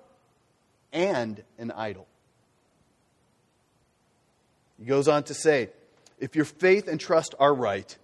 and 0.91 1.41
an 1.57 1.71
idol. 1.71 2.07
He 4.77 4.85
goes 4.85 5.07
on 5.07 5.23
to 5.23 5.33
say, 5.33 5.69
if 6.19 6.35
your 6.35 6.45
faith 6.45 6.87
and 6.87 6.99
trust 6.99 7.35
are 7.39 7.53
right, 7.53 7.97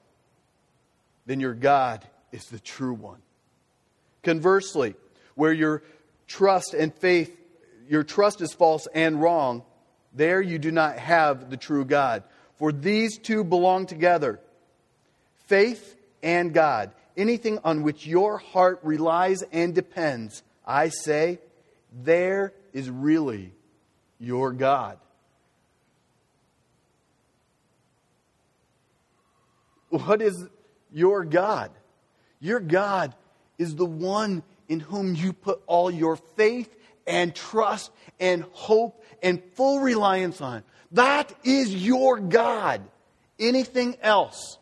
then 1.25 1.39
your 1.39 1.53
God 1.53 2.07
is 2.31 2.45
the 2.45 2.59
true 2.59 2.93
one. 2.93 3.21
Conversely, 4.23 4.95
where 5.35 5.53
your 5.53 5.83
trust 6.27 6.73
and 6.73 6.93
faith, 6.93 7.35
your 7.89 8.03
trust 8.03 8.41
is 8.41 8.53
false 8.53 8.87
and 8.93 9.21
wrong, 9.21 9.63
there 10.17 10.41
you 10.41 10.59
do 10.59 10.71
not 10.71 10.97
have 10.97 11.49
the 11.49 11.57
true 11.57 11.85
God. 11.85 12.23
For 12.57 12.71
these 12.71 13.17
two 13.17 13.43
belong 13.43 13.85
together 13.85 14.39
faith 15.47 15.95
and 16.21 16.53
God 16.53 16.91
anything 17.17 17.59
on 17.63 17.81
which 17.81 18.05
your 18.05 18.37
heart 18.37 18.79
relies 18.83 19.41
and 19.51 19.73
depends, 19.73 20.43
I 20.65 20.89
say, 20.89 21.39
there 21.91 22.53
is 22.71 22.89
really 22.89 23.51
your 24.19 24.53
God. 24.53 24.99
What 29.89 30.21
is 30.21 30.47
your 30.93 31.25
God? 31.25 31.71
Your 32.39 32.59
God 32.59 33.15
is 33.57 33.75
the 33.75 33.85
one 33.85 34.43
in 34.69 34.79
whom 34.79 35.15
you 35.15 35.33
put 35.33 35.61
all 35.65 35.89
your 35.89 36.17
faith 36.17 36.73
and 37.07 37.33
trust 37.33 37.91
and 38.19 38.43
hope 38.51 39.03
and 39.21 39.41
full 39.53 39.79
reliance 39.79 40.41
on. 40.41 40.63
That 40.93 41.33
is 41.43 41.73
your 41.73 42.19
God. 42.19 42.81
Anything 43.39 43.97
else 44.01 44.57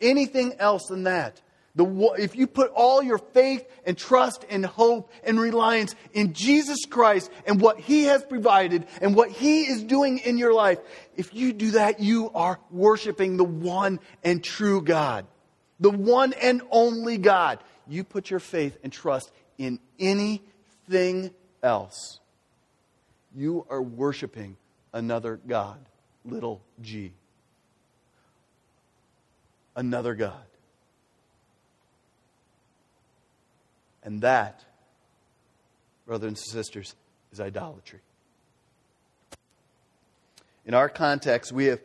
anything 0.00 0.54
else 0.58 0.86
than 0.86 1.04
that. 1.04 1.40
The, 1.76 1.86
if 2.18 2.34
you 2.34 2.48
put 2.48 2.72
all 2.72 3.00
your 3.00 3.18
faith 3.18 3.64
and 3.86 3.96
trust 3.96 4.44
and 4.50 4.66
hope 4.66 5.12
and 5.22 5.40
reliance 5.40 5.94
in 6.12 6.32
Jesus 6.32 6.78
Christ 6.88 7.30
and 7.46 7.60
what 7.60 7.78
He 7.78 8.04
has 8.04 8.24
provided 8.24 8.86
and 9.00 9.14
what 9.14 9.30
He 9.30 9.62
is 9.62 9.84
doing 9.84 10.18
in 10.18 10.36
your 10.36 10.52
life, 10.52 10.78
if 11.16 11.32
you 11.32 11.52
do 11.52 11.72
that, 11.72 12.00
you 12.00 12.30
are 12.34 12.58
worshiping 12.70 13.36
the 13.36 13.44
one 13.44 14.00
and 14.24 14.42
true 14.42 14.82
God, 14.82 15.26
the 15.78 15.90
one 15.90 16.32
and 16.32 16.60
only 16.70 17.18
God. 17.18 17.60
You 17.86 18.02
put 18.02 18.30
your 18.30 18.40
faith 18.40 18.76
and 18.82 18.92
trust 18.92 19.30
in 19.56 19.78
anything 19.98 21.30
else, 21.62 22.19
you 23.34 23.66
are 23.70 23.82
worshiping 23.82 24.56
another 24.92 25.40
God, 25.46 25.78
little 26.24 26.62
g 26.80 27.12
another 29.76 30.14
God. 30.14 30.44
And 34.02 34.22
that, 34.22 34.64
brothers 36.06 36.28
and 36.28 36.38
sisters, 36.38 36.94
is 37.32 37.40
idolatry. 37.40 38.00
In 40.66 40.74
our 40.74 40.88
context, 40.88 41.52
we 41.52 41.66
have, 41.66 41.80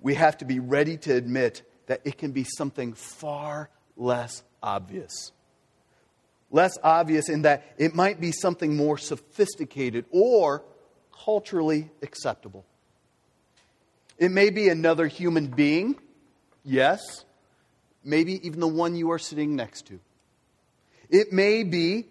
we 0.00 0.14
have 0.14 0.38
to 0.38 0.44
be 0.44 0.60
ready 0.60 0.96
to 0.98 1.14
admit 1.14 1.62
that 1.86 2.00
it 2.04 2.18
can 2.18 2.32
be 2.32 2.44
something 2.44 2.94
far 2.94 3.70
less 3.96 4.42
obvious. 4.62 5.32
Less 6.50 6.78
obvious 6.82 7.28
in 7.28 7.42
that 7.42 7.74
it 7.78 7.94
might 7.94 8.20
be 8.20 8.32
something 8.32 8.76
more 8.76 8.98
sophisticated 8.98 10.04
or 10.10 10.62
culturally 11.24 11.90
acceptable. 12.02 12.64
It 14.18 14.30
may 14.30 14.50
be 14.50 14.68
another 14.68 15.06
human 15.06 15.46
being, 15.46 15.96
yes. 16.64 17.00
Maybe 18.04 18.44
even 18.46 18.60
the 18.60 18.68
one 18.68 18.94
you 18.96 19.10
are 19.12 19.18
sitting 19.18 19.56
next 19.56 19.86
to. 19.86 20.00
It 21.08 21.32
may 21.32 21.62
be 21.62 22.06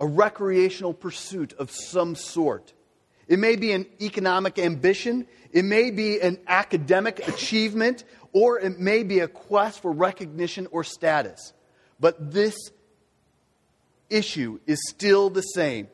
a 0.00 0.06
recreational 0.06 0.94
pursuit 0.94 1.52
of 1.54 1.70
some 1.70 2.14
sort. 2.14 2.72
It 3.26 3.38
may 3.38 3.56
be 3.56 3.72
an 3.72 3.86
economic 4.00 4.58
ambition. 4.58 5.26
It 5.52 5.64
may 5.64 5.90
be 5.90 6.20
an 6.20 6.38
academic 6.46 7.26
achievement, 7.26 8.04
or 8.32 8.58
it 8.58 8.78
may 8.78 9.02
be 9.02 9.20
a 9.20 9.28
quest 9.28 9.82
for 9.82 9.92
recognition 9.92 10.68
or 10.70 10.84
status. 10.84 11.52
But 11.98 12.32
this 12.32 12.56
issue 14.08 14.60
is 14.66 14.78
still 14.88 15.30
the 15.30 15.42
same. 15.42 15.88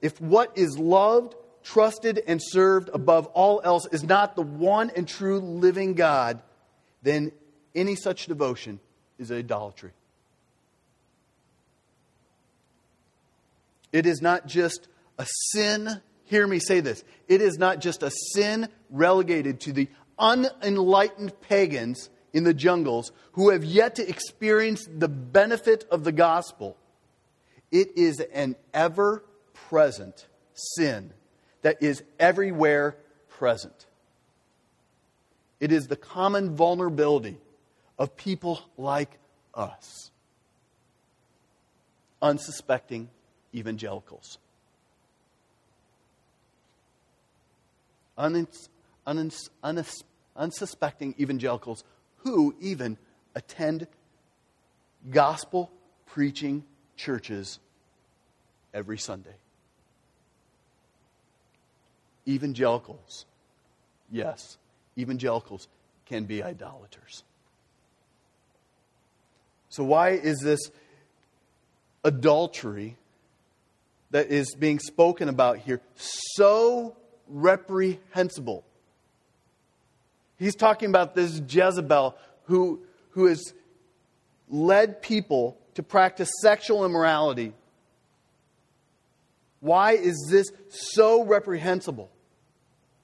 If 0.00 0.20
what 0.20 0.56
is 0.56 0.78
loved, 0.78 1.34
trusted, 1.68 2.22
and 2.26 2.40
served 2.42 2.88
above 2.94 3.26
all 3.28 3.60
else 3.62 3.86
is 3.92 4.02
not 4.02 4.34
the 4.34 4.42
one 4.42 4.90
and 4.96 5.06
true 5.06 5.38
living 5.38 5.92
God, 5.92 6.40
then 7.02 7.30
any 7.74 7.94
such 7.94 8.26
devotion 8.26 8.80
is 9.18 9.30
idolatry. 9.30 9.90
It 13.92 14.06
is 14.06 14.22
not 14.22 14.46
just 14.46 14.88
a 15.18 15.26
sin, 15.50 16.00
hear 16.24 16.46
me 16.46 16.58
say 16.58 16.80
this, 16.80 17.04
it 17.26 17.42
is 17.42 17.58
not 17.58 17.80
just 17.80 18.02
a 18.02 18.10
sin 18.32 18.68
relegated 18.90 19.60
to 19.60 19.72
the 19.72 19.88
unenlightened 20.18 21.38
pagans 21.42 22.08
in 22.32 22.44
the 22.44 22.54
jungles 22.54 23.12
who 23.32 23.50
have 23.50 23.64
yet 23.64 23.96
to 23.96 24.08
experience 24.08 24.86
the 24.86 25.08
benefit 25.08 25.84
of 25.90 26.04
the 26.04 26.12
gospel. 26.12 26.76
It 27.70 27.96
is 27.96 28.20
an 28.20 28.56
ever 28.72 29.22
present 29.52 30.26
sin 30.54 31.12
that 31.62 31.82
is 31.82 32.02
everywhere 32.18 32.96
present. 33.28 33.86
It 35.60 35.72
is 35.72 35.88
the 35.88 35.96
common 35.96 36.54
vulnerability 36.54 37.38
of 37.98 38.16
people 38.16 38.60
like 38.76 39.18
us, 39.54 40.10
unsuspecting 42.22 43.08
evangelicals. 43.54 44.38
Unins, 48.16 48.68
unins, 49.06 50.02
unsuspecting 50.36 51.14
evangelicals 51.18 51.84
who 52.18 52.54
even 52.60 52.96
attend 53.34 53.86
gospel 55.10 55.70
preaching 56.06 56.64
churches 56.96 57.58
every 58.74 58.98
Sunday. 58.98 59.34
Evangelicals, 62.28 63.24
yes, 64.10 64.58
evangelicals 64.98 65.66
can 66.06 66.24
be 66.24 66.42
idolaters. 66.42 67.22
So, 69.70 69.84
why 69.84 70.10
is 70.10 70.38
this 70.40 70.60
adultery 72.04 72.96
that 74.10 74.28
is 74.28 74.54
being 74.54 74.78
spoken 74.78 75.28
about 75.28 75.58
here 75.58 75.80
so 75.94 76.96
reprehensible? 77.28 78.64
He's 80.38 80.54
talking 80.54 80.88
about 80.88 81.14
this 81.14 81.42
Jezebel 81.48 82.16
who, 82.44 82.80
who 83.10 83.26
has 83.26 83.52
led 84.48 85.02
people 85.02 85.58
to 85.74 85.82
practice 85.82 86.30
sexual 86.40 86.84
immorality. 86.84 87.52
Why 89.60 89.92
is 89.92 90.28
this 90.30 90.50
so 90.68 91.24
reprehensible 91.24 92.10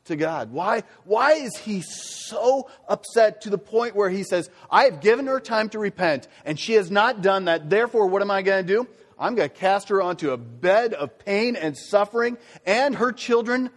to 0.05 0.17
God? 0.17 0.53
Why, 0.53 0.83
why 1.05 1.33
is 1.33 1.57
he 1.57 1.83
so 1.83 2.69
upset 2.89 3.43
to 3.43 3.51
the 3.51 3.59
point 3.59 3.95
where 3.95 4.11
he 4.11 4.23
says, 4.23 4.51
I 4.71 4.85
have 4.85 5.01
given 5.01 5.27
her 5.27 5.41
time 5.41 5.69
to 5.71 5.79
repent, 5.79 6.29
and 6.45 6.59
she 6.59 6.75
has 6.75 6.91
not 6.91 7.23
done 7.23 7.47
that. 7.47 7.71
Therefore, 7.71 8.07
what 8.07 8.23
am 8.23 8.31
I 8.31 8.43
going 8.43 8.67
to 8.67 8.73
do? 8.73 8.89
I'm 9.19 9.35
going 9.35 9.49
to 9.49 9.55
cast 9.55 9.89
her 9.89 10.03
onto 10.03 10.31
a 10.31 10.37
bed 10.37 10.95
of 10.95 11.19
pain 11.19 11.57
and 11.57 11.77
suffering, 11.77 12.37
and 12.67 12.97
her 12.97 13.13
children 13.13 13.71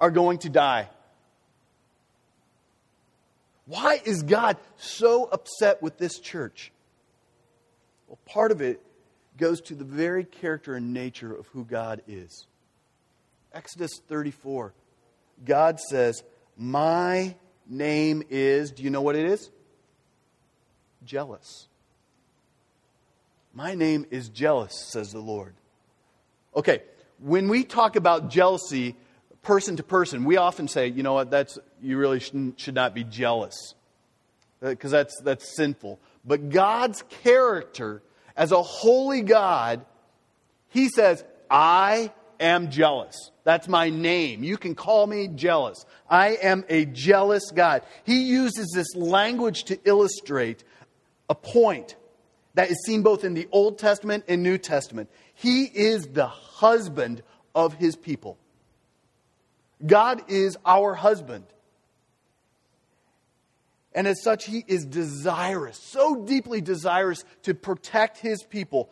are 0.00 0.10
going 0.10 0.38
to 0.38 0.48
die. 0.48 0.88
Why 3.66 4.00
is 4.04 4.22
God 4.22 4.56
so 4.78 5.24
upset 5.24 5.82
with 5.82 5.98
this 5.98 6.18
church? 6.18 6.72
Well, 8.08 8.18
part 8.26 8.50
of 8.50 8.60
it 8.60 8.80
goes 9.36 9.60
to 9.62 9.74
the 9.74 9.84
very 9.84 10.24
character 10.24 10.74
and 10.74 10.92
nature 10.92 11.32
of 11.32 11.46
who 11.48 11.64
God 11.64 12.02
is. 12.08 12.46
Exodus 13.52 13.90
34, 14.08 14.72
God 15.44 15.80
says, 15.80 16.22
My 16.56 17.34
name 17.68 18.22
is, 18.28 18.70
do 18.72 18.82
you 18.82 18.90
know 18.90 19.02
what 19.02 19.16
it 19.16 19.26
is? 19.26 19.50
Jealous. 21.04 21.68
My 23.54 23.74
name 23.74 24.06
is 24.10 24.28
jealous, 24.28 24.74
says 24.92 25.12
the 25.12 25.20
Lord. 25.20 25.54
Okay, 26.54 26.82
when 27.18 27.48
we 27.48 27.64
talk 27.64 27.96
about 27.96 28.30
jealousy, 28.30 28.94
person 29.42 29.76
to 29.76 29.82
person, 29.82 30.24
we 30.24 30.36
often 30.36 30.68
say, 30.68 30.88
you 30.88 31.02
know 31.02 31.14
what, 31.14 31.30
that's, 31.30 31.58
you 31.82 31.96
really 31.96 32.20
should 32.20 32.74
not 32.74 32.94
be 32.94 33.04
jealous 33.04 33.74
because 34.60 34.92
uh, 34.92 34.98
that's, 34.98 35.20
that's 35.22 35.56
sinful. 35.56 35.98
But 36.24 36.50
God's 36.50 37.02
character 37.22 38.02
as 38.36 38.52
a 38.52 38.62
holy 38.62 39.22
God, 39.22 39.84
He 40.68 40.88
says, 40.88 41.24
I 41.50 42.12
am 42.38 42.70
jealous. 42.70 43.30
That's 43.50 43.66
my 43.66 43.90
name. 43.90 44.44
You 44.44 44.56
can 44.56 44.76
call 44.76 45.08
me 45.08 45.26
jealous. 45.26 45.84
I 46.08 46.36
am 46.40 46.64
a 46.68 46.84
jealous 46.84 47.50
God. 47.50 47.82
He 48.04 48.22
uses 48.22 48.70
this 48.72 48.94
language 48.94 49.64
to 49.64 49.78
illustrate 49.82 50.62
a 51.28 51.34
point 51.34 51.96
that 52.54 52.70
is 52.70 52.80
seen 52.86 53.02
both 53.02 53.24
in 53.24 53.34
the 53.34 53.48
Old 53.50 53.76
Testament 53.76 54.22
and 54.28 54.44
New 54.44 54.56
Testament. 54.56 55.10
He 55.34 55.64
is 55.64 56.06
the 56.06 56.28
husband 56.28 57.24
of 57.52 57.74
his 57.74 57.96
people. 57.96 58.38
God 59.84 60.22
is 60.28 60.56
our 60.64 60.94
husband. 60.94 61.46
And 63.92 64.06
as 64.06 64.22
such, 64.22 64.44
he 64.44 64.64
is 64.68 64.86
desirous, 64.86 65.76
so 65.76 66.24
deeply 66.24 66.60
desirous 66.60 67.24
to 67.42 67.54
protect 67.54 68.18
his 68.18 68.44
people, 68.44 68.90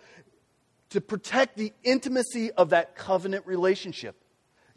to 0.91 1.01
protect 1.01 1.57
the 1.57 1.73
intimacy 1.85 2.51
of 2.51 2.71
that 2.71 2.97
covenant 2.97 3.47
relationship. 3.47 4.18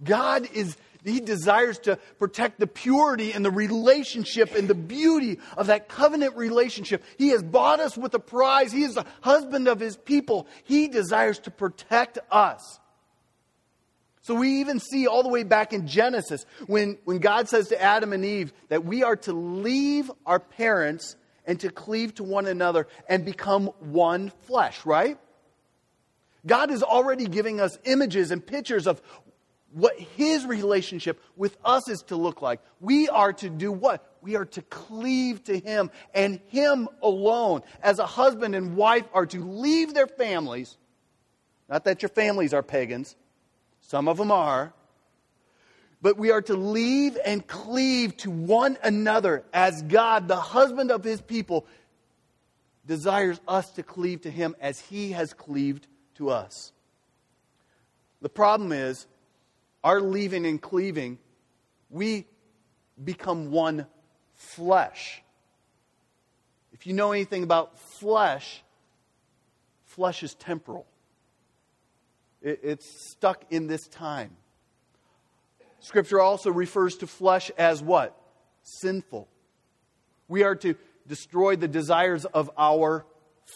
God 0.04 0.50
is, 0.54 0.78
he 1.04 1.20
desires 1.20 1.80
to 1.80 1.98
protect 2.20 2.60
the 2.60 2.68
purity 2.68 3.34
and 3.34 3.44
the 3.44 3.52
relationship 3.52 4.56
and 4.56 4.68
the 4.68 4.76
beauty 4.76 5.40
of 5.58 5.68
that 5.68 5.90
covenant 5.90 6.36
relationship. 6.36 7.04
He 7.18 7.30
has 7.30 7.44
bought 7.44 7.80
us 7.80 7.98
with 7.98 8.14
a 8.14 8.20
prize. 8.20 8.72
He 8.72 8.84
is 8.84 8.96
the 8.96 9.06
husband 9.22 9.68
of 9.68 9.80
his 9.80 9.98
people. 9.98 10.48
He 10.64 10.88
desires 10.88 11.40
to 11.40 11.52
protect 11.52 12.20
us. 12.32 12.80
So 14.24 14.36
we 14.36 14.60
even 14.60 14.80
see 14.80 15.08
all 15.08 15.24
the 15.24 15.30
way 15.30 15.44
back 15.44 15.74
in 15.74 15.88
Genesis 15.88 16.46
when, 16.68 17.00
when 17.06 17.18
God 17.18 17.50
says 17.50 17.70
to 17.70 17.82
Adam 17.82 18.14
and 18.14 18.24
Eve 18.24 18.54
that 18.70 18.86
we 18.86 19.04
are 19.04 19.16
to 19.18 19.34
leave 19.34 20.12
our 20.26 20.40
parents 20.40 21.16
and 21.46 21.60
to 21.62 21.72
cleave 21.72 22.14
to 22.16 22.24
one 22.24 22.46
another 22.46 22.88
and 23.10 23.26
become 23.26 23.68
one 23.80 24.32
flesh, 24.44 24.86
right? 24.86 25.18
God 26.46 26.72
is 26.72 26.84
already 26.84 27.26
giving 27.26 27.60
us 27.60 27.78
images 27.84 28.32
and 28.32 28.46
pictures 28.46 28.86
of 28.88 29.02
what 29.74 29.98
his 30.00 30.46
relationship 30.46 31.22
with 31.36 31.58
us 31.64 31.88
is 31.88 32.02
to 32.04 32.16
look 32.16 32.42
like. 32.42 32.62
We 32.80 33.10
are 33.10 33.34
to 33.34 33.50
do 33.50 33.72
what? 33.72 34.18
We 34.22 34.36
are 34.36 34.46
to 34.46 34.62
cleave 34.64 35.44
to 35.46 35.58
him 35.58 35.92
and 36.14 36.40
him 36.48 36.90
alone. 37.02 37.62
As 37.82 38.00
a 38.00 38.06
husband 38.06 38.56
and 38.56 38.76
wife 38.76 39.06
are 39.14 39.26
to 39.28 39.44
leave 39.44 39.94
their 39.94 40.08
families. 40.08 40.78
Not 41.70 41.86
that 41.86 42.02
your 42.02 42.10
families 42.10 42.54
are 42.54 42.64
pagans, 42.64 43.16
some 43.80 44.08
of 44.08 44.18
them 44.18 44.32
are. 44.32 44.74
But 46.02 46.18
we 46.18 46.32
are 46.32 46.42
to 46.42 46.56
leave 46.56 47.18
and 47.24 47.46
cleave 47.46 48.18
to 48.18 48.32
one 48.32 48.78
another 48.84 49.44
as 49.54 49.84
God, 49.84 50.28
the 50.28 50.36
husband 50.36 50.92
of 50.92 51.04
his 51.04 51.22
people, 51.22 51.68
desires 52.88 53.40
us 53.48 53.70
to 53.72 53.84
cleave 53.84 54.22
to 54.22 54.32
him 54.32 54.56
as 54.60 54.80
he 54.80 55.12
has 55.12 55.34
cleaved 55.34 55.88
to 56.16 56.32
us. 56.32 56.74
The 58.22 58.30
problem 58.30 58.72
is, 58.72 59.06
our 59.84 60.00
leaving 60.00 60.46
and 60.46 60.62
cleaving, 60.62 61.18
we 61.90 62.28
become 63.04 63.52
one 63.52 63.88
flesh. 64.34 65.22
If 66.74 66.88
you 66.88 66.94
know 66.94 67.12
anything 67.12 67.44
about 67.44 67.78
flesh, 67.80 68.64
flesh 69.86 70.24
is 70.24 70.34
temporal. 70.36 70.86
It's 72.42 73.12
stuck 73.12 73.46
in 73.52 73.68
this 73.68 73.88
time. 73.88 74.32
Scripture 75.80 76.20
also 76.20 76.52
refers 76.52 76.96
to 76.98 77.08
flesh 77.08 77.52
as 77.58 77.84
what? 77.84 78.20
Sinful. 78.64 79.28
We 80.28 80.44
are 80.44 80.56
to 80.56 80.76
destroy 81.08 81.56
the 81.56 81.68
desires 81.68 82.26
of 82.26 82.50
our 82.58 83.06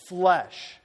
flesh. 0.08 0.78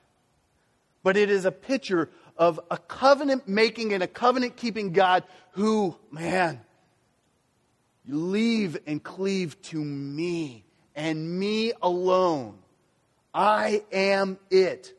But 1.03 1.17
it 1.17 1.31
is 1.31 1.45
a 1.45 1.51
picture 1.51 2.11
of 2.41 2.59
a 2.71 2.79
covenant 2.79 3.47
making 3.47 3.93
and 3.93 4.03
a 4.03 4.07
covenant 4.07 4.57
keeping 4.57 4.93
God 4.93 5.25
who, 5.53 5.95
man, 6.11 6.63
You 8.07 8.17
leave 8.17 8.79
and 8.87 9.01
cleave 9.01 9.61
to 9.65 9.77
me 9.77 10.65
and 10.97 11.39
me 11.39 11.73
alone. 11.83 12.59
I 13.35 13.85
am 13.93 14.39
it. 14.51 14.95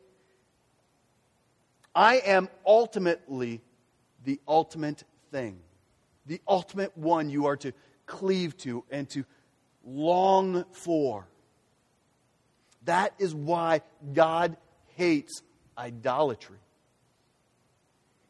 I 1.95 2.17
am 2.17 2.47
ultimately 2.65 3.59
the 4.23 4.39
ultimate 4.47 5.03
thing, 5.31 5.59
the 6.27 6.39
ultimate 6.47 6.95
one 6.95 7.29
you 7.31 7.47
are 7.47 7.57
to 7.57 7.73
cleave 8.05 8.55
to 8.59 8.83
and 8.91 9.09
to 9.09 9.25
long 9.83 10.63
for. 10.71 11.27
That 12.85 13.13
is 13.17 13.33
why 13.33 13.81
God 14.13 14.57
hates 14.95 15.41
idolatry. 15.75 16.59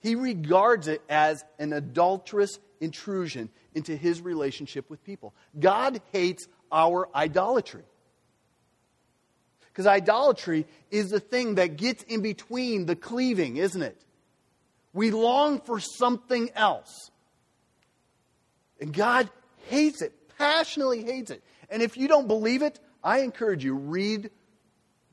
He 0.01 0.15
regards 0.15 0.87
it 0.87 1.01
as 1.09 1.45
an 1.59 1.73
adulterous 1.73 2.59
intrusion 2.79 3.49
into 3.73 3.95
his 3.95 4.21
relationship 4.21 4.89
with 4.89 5.03
people. 5.03 5.33
God 5.59 6.01
hates 6.11 6.47
our 6.71 7.07
idolatry. 7.15 7.83
Because 9.67 9.87
idolatry 9.87 10.65
is 10.89 11.11
the 11.11 11.19
thing 11.19 11.55
that 11.55 11.77
gets 11.77 12.03
in 12.03 12.21
between 12.21 12.87
the 12.87 12.95
cleaving, 12.95 13.57
isn't 13.57 13.81
it? 13.81 14.03
We 14.91 15.11
long 15.11 15.61
for 15.61 15.79
something 15.79 16.49
else. 16.55 17.11
And 18.81 18.91
God 18.91 19.29
hates 19.67 20.01
it, 20.01 20.13
passionately 20.37 21.03
hates 21.03 21.31
it. 21.31 21.43
And 21.69 21.81
if 21.81 21.95
you 21.95 22.07
don't 22.07 22.27
believe 22.27 22.63
it, 22.63 22.79
I 23.03 23.19
encourage 23.19 23.63
you 23.63 23.75
read 23.75 24.31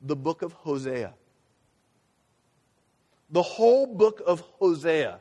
the 0.02 0.16
book 0.16 0.42
of 0.42 0.52
Hosea. 0.54 1.14
The 3.30 3.42
whole 3.42 3.86
book 3.86 4.22
of 4.26 4.40
Hosea 4.58 5.20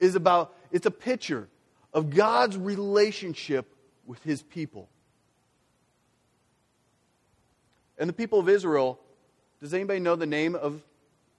is 0.00 0.14
about 0.14 0.54
it's 0.70 0.86
a 0.86 0.90
picture 0.90 1.48
of 1.94 2.10
God's 2.10 2.56
relationship 2.56 3.66
with 4.06 4.22
his 4.22 4.42
people. 4.42 4.88
And 7.98 8.08
the 8.08 8.14
people 8.14 8.38
of 8.38 8.48
Israel, 8.48 8.98
does 9.60 9.72
anybody 9.72 10.00
know 10.00 10.16
the 10.16 10.26
name 10.26 10.54
of 10.54 10.82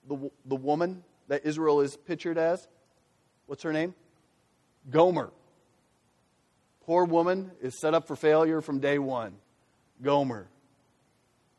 the, 0.07 0.31
the 0.45 0.55
woman 0.55 1.03
that 1.27 1.45
Israel 1.45 1.81
is 1.81 1.97
pictured 1.97 2.37
as? 2.37 2.67
What's 3.47 3.63
her 3.63 3.73
name? 3.73 3.93
Gomer. 4.89 5.31
Poor 6.85 7.05
woman 7.05 7.51
is 7.61 7.79
set 7.79 7.93
up 7.93 8.07
for 8.07 8.15
failure 8.15 8.61
from 8.61 8.79
day 8.79 8.99
one. 8.99 9.33
Gomer. 10.01 10.47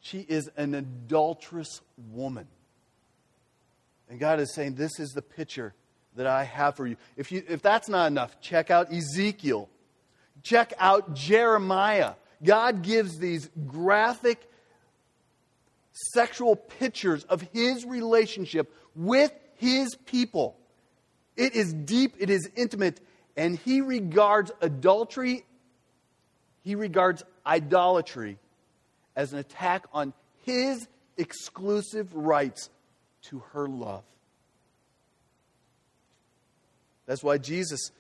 She 0.01 0.21
is 0.21 0.51
an 0.57 0.75
adulterous 0.75 1.81
woman. 2.12 2.47
And 4.09 4.19
God 4.19 4.40
is 4.40 4.53
saying, 4.55 4.75
This 4.75 5.01
is 5.01 5.11
the 5.11 5.23
picture 5.23 5.75
that 6.17 6.27
I 6.27 6.45
have 6.45 6.77
for 6.77 6.87
you. 6.87 6.97
If, 7.17 7.33
you, 7.33 7.43
if 7.49 7.62
that's 7.62 7.88
not 7.88 8.07
enough, 8.07 8.40
check 8.40 8.71
out 8.71 8.93
Ezekiel. 8.93 9.69
Check 10.43 10.75
out 10.79 11.14
Jeremiah. 11.14 12.14
God 12.43 12.83
gives 12.83 13.19
these 13.19 13.49
graphic 13.67 14.49
sexual 16.12 16.57
pictures 16.57 17.25
of 17.25 17.40
his 17.53 17.85
relationship 17.85 18.73
with 18.95 19.33
his 19.57 19.95
people. 20.07 20.57
It 21.37 21.55
is 21.55 21.73
deep, 21.73 22.14
it 22.19 22.31
is 22.31 22.49
intimate, 22.57 23.01
and 23.37 23.59
he 23.59 23.81
regards 23.81 24.53
adultery, 24.61 25.45
he 26.62 26.75
regards 26.75 27.25
idolatry 27.47 28.38
as 29.17 29.33
an 29.33 29.38
attack 29.38 29.87
on 29.93 30.12
his 30.45 30.87
exclusive 31.17 32.12
rights 32.14 32.71
to 33.31 33.41
her 33.53 33.69
love. 33.69 34.05
That's 37.07 37.23
why 37.23 37.39
Jesus, 37.39 37.91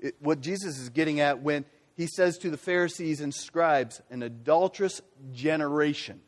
it, 0.00 0.16
what 0.20 0.40
Jesus 0.40 0.78
is 0.78 0.88
getting 0.88 1.20
at 1.20 1.40
when 1.40 1.64
he 1.96 2.06
says 2.06 2.38
to 2.38 2.50
the 2.50 2.56
Pharisees 2.56 3.20
and 3.20 3.32
scribes, 3.32 4.02
an 4.10 4.22
adulterous 4.22 5.00
generation 5.32 6.20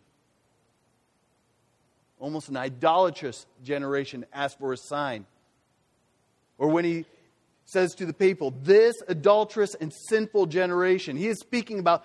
almost 2.19 2.49
an 2.49 2.57
idolatrous 2.57 3.47
generation, 3.63 4.25
asked 4.33 4.59
for 4.59 4.73
a 4.73 4.77
sign. 4.77 5.27
Or 6.59 6.69
when 6.69 6.85
he 6.85 7.05
says 7.65 7.95
to 7.97 8.07
the 8.07 8.13
people, 8.13 8.55
This 8.63 8.97
adulterous 9.09 9.75
and 9.75 9.93
sinful 10.09 10.47
generation, 10.47 11.17
he 11.17 11.29
is 11.29 11.39
speaking 11.39 11.79
about 11.79 12.05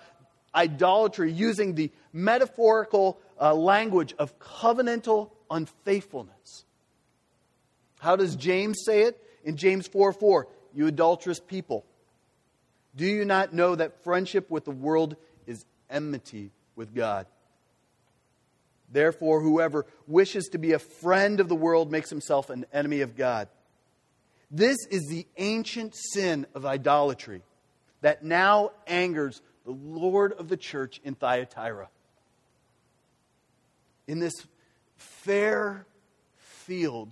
idolatry 0.54 1.32
using 1.32 1.74
the 1.74 1.90
metaphorical 2.12 3.18
uh, 3.40 3.54
language 3.54 4.14
of 4.18 4.38
covenantal 4.38 5.30
unfaithfulness. 5.52 6.64
How 8.00 8.16
does 8.16 8.34
James 8.34 8.78
say 8.84 9.02
it? 9.02 9.22
In 9.44 9.56
James 9.56 9.86
4 9.86 10.12
4, 10.12 10.48
you 10.74 10.86
adulterous 10.88 11.38
people. 11.38 11.84
Do 12.96 13.06
you 13.06 13.24
not 13.24 13.52
know 13.52 13.76
that 13.76 14.02
friendship 14.02 14.50
with 14.50 14.64
the 14.64 14.72
world 14.72 15.16
is 15.46 15.64
enmity 15.88 16.50
with 16.74 16.94
God? 16.94 17.26
Therefore, 18.90 19.40
whoever 19.40 19.86
wishes 20.06 20.48
to 20.48 20.58
be 20.58 20.72
a 20.72 20.78
friend 20.78 21.40
of 21.40 21.48
the 21.48 21.54
world 21.54 21.90
makes 21.90 22.10
himself 22.10 22.50
an 22.50 22.66
enemy 22.72 23.00
of 23.00 23.16
God. 23.16 23.48
This 24.50 24.76
is 24.90 25.06
the 25.08 25.26
ancient 25.38 25.94
sin 25.94 26.46
of 26.54 26.66
idolatry 26.66 27.42
that 28.02 28.22
now 28.22 28.72
angers 28.86 29.40
the 29.64 29.70
Lord 29.70 30.32
of 30.32 30.48
the 30.48 30.58
church 30.58 31.00
in 31.04 31.14
Thyatira. 31.14 31.88
In 34.06 34.18
this 34.18 34.34
fair 35.02 35.86
field, 36.36 37.10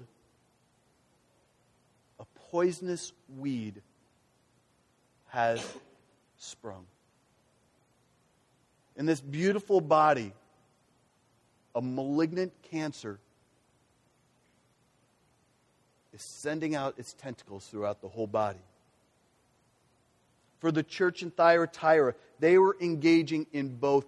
a 2.18 2.24
poisonous 2.50 3.12
weed 3.36 3.82
has 5.28 5.64
sprung. 6.38 6.86
In 8.96 9.06
this 9.06 9.20
beautiful 9.20 9.80
body, 9.80 10.32
a 11.74 11.80
malignant 11.80 12.52
cancer 12.62 13.18
is 16.12 16.22
sending 16.22 16.74
out 16.74 16.94
its 16.98 17.12
tentacles 17.14 17.66
throughout 17.66 18.00
the 18.00 18.08
whole 18.08 18.26
body. 18.26 18.58
For 20.58 20.70
the 20.70 20.82
church 20.82 21.22
in 21.22 21.30
Thyatira, 21.30 22.14
they 22.38 22.58
were 22.58 22.76
engaging 22.80 23.46
in 23.52 23.76
both 23.76 24.06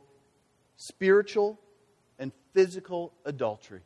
spiritual 0.76 1.58
physical 2.54 3.12
adultery. 3.24 3.80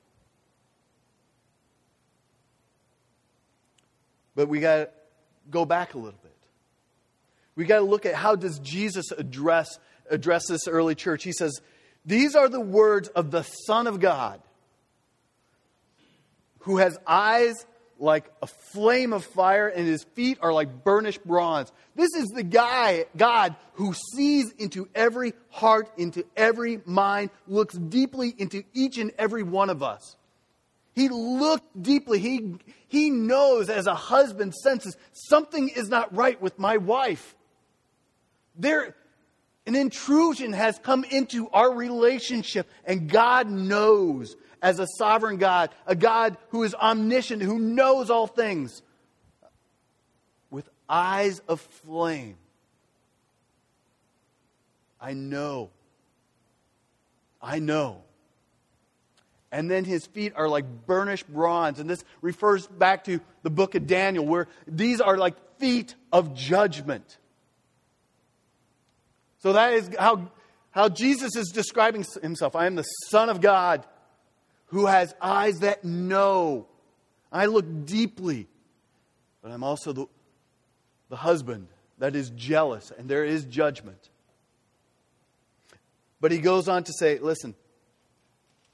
But 4.34 4.48
we 4.48 4.60
got 4.60 4.76
to 4.76 4.90
go 5.50 5.64
back 5.64 5.94
a 5.94 5.98
little 5.98 6.18
bit. 6.22 6.32
We 7.54 7.64
got 7.64 7.78
to 7.78 7.84
look 7.84 8.04
at 8.04 8.14
how 8.14 8.36
does 8.36 8.58
Jesus 8.58 9.10
address 9.12 9.78
address 10.10 10.46
this 10.48 10.68
early 10.68 10.94
church. 10.94 11.24
He 11.24 11.32
says, 11.32 11.60
these 12.04 12.36
are 12.36 12.48
the 12.48 12.60
words 12.60 13.08
of 13.08 13.30
the 13.30 13.42
Son 13.42 13.86
of 13.86 14.00
God, 14.00 14.40
who 16.60 16.78
has 16.78 16.98
eyes 17.06 17.66
like 17.98 18.30
a 18.42 18.46
flame 18.46 19.12
of 19.12 19.24
fire 19.24 19.68
and 19.68 19.86
his 19.86 20.04
feet 20.14 20.38
are 20.40 20.52
like 20.52 20.84
burnished 20.84 21.24
bronze. 21.24 21.72
This 21.94 22.14
is 22.14 22.28
the 22.28 22.42
guy, 22.42 23.06
God, 23.16 23.56
who 23.74 23.94
sees 24.14 24.52
into 24.58 24.88
every 24.94 25.32
heart, 25.50 25.90
into 25.96 26.24
every 26.36 26.80
mind, 26.84 27.30
looks 27.46 27.74
deeply 27.74 28.34
into 28.36 28.64
each 28.74 28.98
and 28.98 29.12
every 29.18 29.42
one 29.42 29.70
of 29.70 29.82
us. 29.82 30.16
He 30.94 31.08
looked 31.10 31.82
deeply. 31.82 32.18
He, 32.18 32.54
he 32.88 33.10
knows 33.10 33.68
as 33.68 33.86
a 33.86 33.94
husband 33.94 34.54
senses 34.54 34.96
something 35.12 35.68
is 35.68 35.88
not 35.88 36.14
right 36.16 36.40
with 36.40 36.58
my 36.58 36.78
wife. 36.78 37.34
There, 38.58 38.94
an 39.66 39.74
intrusion 39.74 40.54
has 40.54 40.78
come 40.78 41.04
into 41.04 41.50
our 41.50 41.74
relationship, 41.74 42.70
and 42.84 43.10
God 43.10 43.50
knows 43.50 44.36
as 44.66 44.80
a 44.80 44.86
sovereign 44.98 45.36
God, 45.36 45.70
a 45.86 45.94
God 45.94 46.36
who 46.48 46.64
is 46.64 46.74
omniscient, 46.74 47.40
who 47.40 47.56
knows 47.56 48.10
all 48.10 48.26
things, 48.26 48.82
with 50.50 50.68
eyes 50.88 51.40
of 51.46 51.60
flame. 51.60 52.34
I 55.00 55.12
know. 55.12 55.70
I 57.40 57.60
know. 57.60 58.02
And 59.52 59.70
then 59.70 59.84
his 59.84 60.04
feet 60.04 60.32
are 60.34 60.48
like 60.48 60.64
burnished 60.84 61.28
bronze. 61.32 61.78
And 61.78 61.88
this 61.88 62.02
refers 62.20 62.66
back 62.66 63.04
to 63.04 63.20
the 63.44 63.50
book 63.50 63.76
of 63.76 63.86
Daniel, 63.86 64.26
where 64.26 64.48
these 64.66 65.00
are 65.00 65.16
like 65.16 65.36
feet 65.60 65.94
of 66.12 66.34
judgment. 66.34 67.18
So 69.38 69.52
that 69.52 69.74
is 69.74 69.90
how, 69.96 70.28
how 70.72 70.88
Jesus 70.88 71.36
is 71.36 71.52
describing 71.54 72.04
himself. 72.20 72.56
I 72.56 72.66
am 72.66 72.74
the 72.74 72.82
Son 72.82 73.28
of 73.28 73.40
God 73.40 73.86
who 74.66 74.86
has 74.86 75.14
eyes 75.20 75.60
that 75.60 75.84
know. 75.84 76.66
I 77.32 77.46
look 77.46 77.86
deeply, 77.86 78.48
but 79.42 79.50
I'm 79.50 79.62
also 79.62 79.92
the, 79.92 80.06
the 81.08 81.16
husband 81.16 81.68
that 81.98 82.14
is 82.14 82.30
jealous, 82.30 82.92
and 82.96 83.08
there 83.08 83.24
is 83.24 83.44
judgment. 83.44 84.10
But 86.20 86.32
he 86.32 86.38
goes 86.38 86.68
on 86.68 86.84
to 86.84 86.92
say, 86.92 87.18
Listen, 87.18 87.54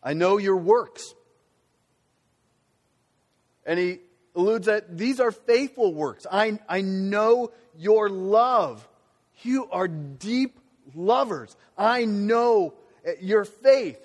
I 0.02 0.14
know 0.14 0.38
your 0.38 0.56
works. 0.56 1.14
And 3.64 3.78
he 3.78 3.98
alludes 4.34 4.66
that 4.66 4.96
these 4.96 5.20
are 5.20 5.30
faithful 5.30 5.94
works. 5.94 6.26
I, 6.30 6.58
I 6.68 6.80
know 6.80 7.52
your 7.76 8.08
love 8.08 8.86
You 9.42 9.68
are 9.70 9.88
deep 9.88 10.58
lovers. 10.94 11.56
I 11.76 12.04
know 12.04 12.74
your 13.20 13.44
faith. 13.44 13.98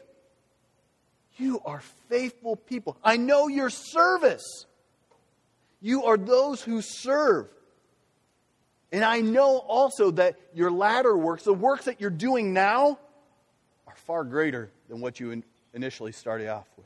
You 1.37 1.61
are 1.65 1.81
faithful 2.09 2.55
people. 2.55 2.97
I 3.03 3.17
know 3.17 3.47
your 3.47 3.69
service. 3.69 4.65
You 5.81 6.05
are 6.05 6.17
those 6.17 6.61
who 6.61 6.81
serve. 6.81 7.47
And 8.91 9.03
I 9.03 9.21
know 9.21 9.57
also 9.57 10.11
that 10.11 10.39
your 10.53 10.71
latter 10.71 11.15
works, 11.15 11.43
the 11.43 11.53
works 11.53 11.85
that 11.85 11.99
you're 12.01 12.09
doing 12.09 12.53
now, 12.53 12.97
are 13.85 13.95
far 13.95 14.23
greater 14.23 14.71
than 14.89 15.01
what 15.01 15.19
you 15.19 15.43
initially 15.73 16.11
started 16.11 16.47
off 16.47 16.67
with. 16.77 16.85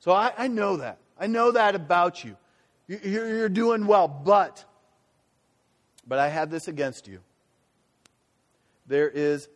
So 0.00 0.12
I, 0.12 0.32
I 0.36 0.48
know 0.48 0.76
that. 0.76 0.98
I 1.18 1.26
know 1.26 1.52
that 1.52 1.74
about 1.74 2.24
you. 2.24 2.36
You're, 2.86 3.28
you're 3.28 3.48
doing 3.48 3.86
well, 3.86 4.06
but, 4.06 4.64
but 6.06 6.18
I 6.18 6.28
have 6.28 6.50
this 6.50 6.68
against 6.68 7.08
you. 7.08 7.20
There 8.86 9.08
is 9.08 9.48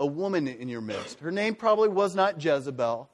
a 0.00 0.06
woman 0.06 0.48
in 0.48 0.68
your 0.68 0.80
midst. 0.80 1.20
Her 1.20 1.30
name 1.30 1.54
probably 1.54 1.90
was 1.90 2.16
not 2.16 2.42
Jezebel, 2.42 3.08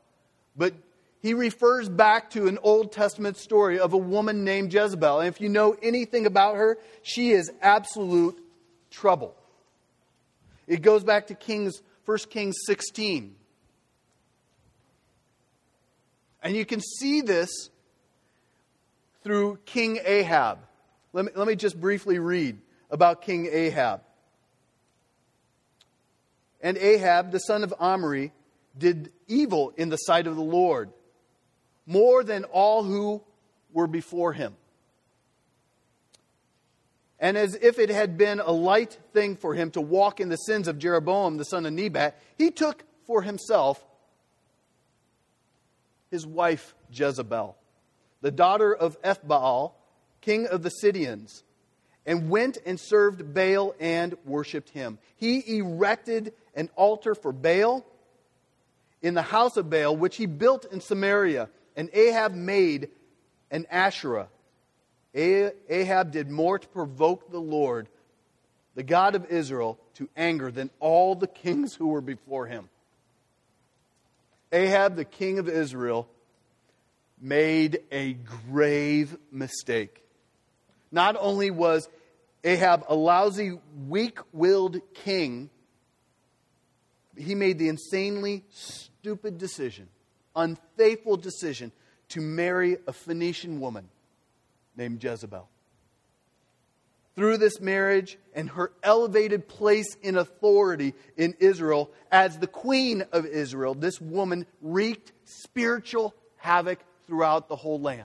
but 0.56 0.72
he 1.20 1.34
refers 1.34 1.88
back 1.88 2.30
to 2.30 2.46
an 2.46 2.58
Old 2.62 2.92
Testament 2.92 3.36
story 3.36 3.80
of 3.80 3.92
a 3.92 3.98
woman 3.98 4.44
named 4.44 4.72
Jezebel. 4.72 5.20
And 5.20 5.28
if 5.28 5.40
you 5.40 5.48
know 5.48 5.76
anything 5.82 6.24
about 6.24 6.56
her, 6.56 6.78
she 7.02 7.32
is 7.32 7.50
absolute 7.60 8.40
trouble. 8.90 9.34
It 10.68 10.82
goes 10.82 11.02
back 11.02 11.26
to 11.26 11.34
Kings, 11.34 11.82
1 12.04 12.18
Kings 12.30 12.54
16. 12.66 13.34
And 16.42 16.54
you 16.54 16.64
can 16.64 16.80
see 16.80 17.22
this 17.22 17.50
through 19.24 19.58
King 19.66 19.98
Ahab. 20.04 20.60
Let 21.12 21.24
me, 21.24 21.32
let 21.34 21.48
me 21.48 21.56
just 21.56 21.80
briefly 21.80 22.20
read 22.20 22.58
about 22.88 23.22
King 23.22 23.48
Ahab. 23.50 24.02
And 26.66 26.76
Ahab, 26.78 27.30
the 27.30 27.38
son 27.38 27.62
of 27.62 27.72
Omri, 27.78 28.32
did 28.76 29.12
evil 29.28 29.72
in 29.76 29.88
the 29.88 29.96
sight 29.96 30.26
of 30.26 30.34
the 30.34 30.42
Lord, 30.42 30.90
more 31.86 32.24
than 32.24 32.42
all 32.42 32.82
who 32.82 33.22
were 33.72 33.86
before 33.86 34.32
him. 34.32 34.56
And 37.20 37.38
as 37.38 37.54
if 37.54 37.78
it 37.78 37.88
had 37.88 38.18
been 38.18 38.40
a 38.40 38.50
light 38.50 38.98
thing 39.12 39.36
for 39.36 39.54
him 39.54 39.70
to 39.70 39.80
walk 39.80 40.18
in 40.18 40.28
the 40.28 40.34
sins 40.38 40.66
of 40.66 40.80
Jeroboam, 40.80 41.36
the 41.36 41.44
son 41.44 41.66
of 41.66 41.72
Nebat, 41.72 42.20
he 42.36 42.50
took 42.50 42.82
for 43.06 43.22
himself 43.22 43.80
his 46.10 46.26
wife 46.26 46.74
Jezebel, 46.92 47.56
the 48.22 48.32
daughter 48.32 48.74
of 48.74 49.00
Ethbaal, 49.02 49.70
king 50.20 50.48
of 50.48 50.64
the 50.64 50.70
Sidonians, 50.70 51.44
and 52.04 52.28
went 52.28 52.58
and 52.66 52.80
served 52.80 53.32
Baal 53.32 53.72
and 53.78 54.16
worshipped 54.24 54.70
him. 54.70 54.98
He 55.14 55.58
erected 55.58 56.32
an 56.56 56.70
altar 56.74 57.14
for 57.14 57.32
Baal 57.32 57.86
in 59.02 59.14
the 59.14 59.22
house 59.22 59.56
of 59.56 59.70
Baal, 59.70 59.96
which 59.96 60.16
he 60.16 60.26
built 60.26 60.64
in 60.72 60.80
Samaria, 60.80 61.48
and 61.76 61.88
Ahab 61.92 62.34
made 62.34 62.88
an 63.50 63.66
Asherah. 63.70 64.28
Ahab 65.14 66.10
did 66.10 66.28
more 66.30 66.58
to 66.58 66.68
provoke 66.68 67.30
the 67.30 67.38
Lord, 67.38 67.88
the 68.74 68.82
God 68.82 69.14
of 69.14 69.26
Israel, 69.26 69.78
to 69.94 70.08
anger 70.16 70.50
than 70.50 70.70
all 70.80 71.14
the 71.14 71.26
kings 71.26 71.74
who 71.74 71.88
were 71.88 72.00
before 72.00 72.46
him. 72.46 72.68
Ahab, 74.52 74.96
the 74.96 75.04
king 75.04 75.38
of 75.38 75.48
Israel, 75.48 76.08
made 77.20 77.80
a 77.90 78.14
grave 78.50 79.16
mistake. 79.30 80.02
Not 80.90 81.16
only 81.18 81.50
was 81.50 81.88
Ahab 82.44 82.84
a 82.88 82.94
lousy, 82.94 83.58
weak 83.88 84.18
willed 84.32 84.80
king, 84.94 85.50
he 87.16 87.34
made 87.34 87.58
the 87.58 87.68
insanely 87.68 88.44
stupid 88.50 89.38
decision, 89.38 89.88
unfaithful 90.34 91.16
decision, 91.16 91.72
to 92.10 92.20
marry 92.20 92.76
a 92.86 92.92
Phoenician 92.92 93.60
woman 93.60 93.88
named 94.76 95.02
Jezebel. 95.02 95.48
Through 97.16 97.38
this 97.38 97.60
marriage 97.60 98.18
and 98.34 98.50
her 98.50 98.72
elevated 98.82 99.48
place 99.48 99.96
in 100.02 100.16
authority 100.16 100.94
in 101.16 101.34
Israel 101.38 101.90
as 102.12 102.38
the 102.38 102.46
queen 102.46 103.04
of 103.10 103.24
Israel, 103.24 103.74
this 103.74 104.00
woman 104.00 104.46
wreaked 104.60 105.12
spiritual 105.24 106.14
havoc 106.36 106.78
throughout 107.06 107.48
the 107.48 107.56
whole 107.56 107.80
land. 107.80 108.04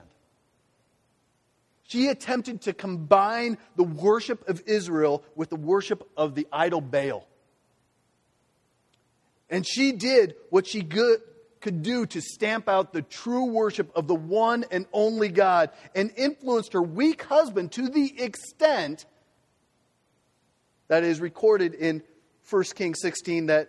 She 1.86 2.08
attempted 2.08 2.62
to 2.62 2.72
combine 2.72 3.58
the 3.76 3.84
worship 3.84 4.48
of 4.48 4.62
Israel 4.64 5.22
with 5.36 5.50
the 5.50 5.56
worship 5.56 6.08
of 6.16 6.34
the 6.34 6.46
idol 6.50 6.80
Baal. 6.80 7.28
And 9.52 9.66
she 9.66 9.92
did 9.92 10.34
what 10.48 10.66
she 10.66 10.82
good, 10.82 11.20
could 11.60 11.82
do 11.82 12.06
to 12.06 12.22
stamp 12.22 12.70
out 12.70 12.94
the 12.94 13.02
true 13.02 13.44
worship 13.44 13.92
of 13.94 14.08
the 14.08 14.14
one 14.14 14.64
and 14.70 14.86
only 14.94 15.28
God 15.28 15.70
and 15.94 16.10
influenced 16.16 16.72
her 16.72 16.82
weak 16.82 17.22
husband 17.24 17.70
to 17.72 17.90
the 17.90 18.20
extent 18.20 19.04
that 20.88 21.04
is 21.04 21.20
recorded 21.20 21.74
in 21.74 22.02
1 22.48 22.64
Kings 22.74 22.98
16 23.02 23.46
that 23.46 23.68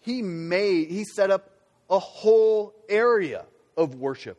he 0.00 0.22
made 0.22 0.88
he 0.88 1.04
set 1.04 1.30
up 1.30 1.50
a 1.90 1.98
whole 1.98 2.74
area 2.88 3.44
of 3.76 3.94
worship. 3.94 4.38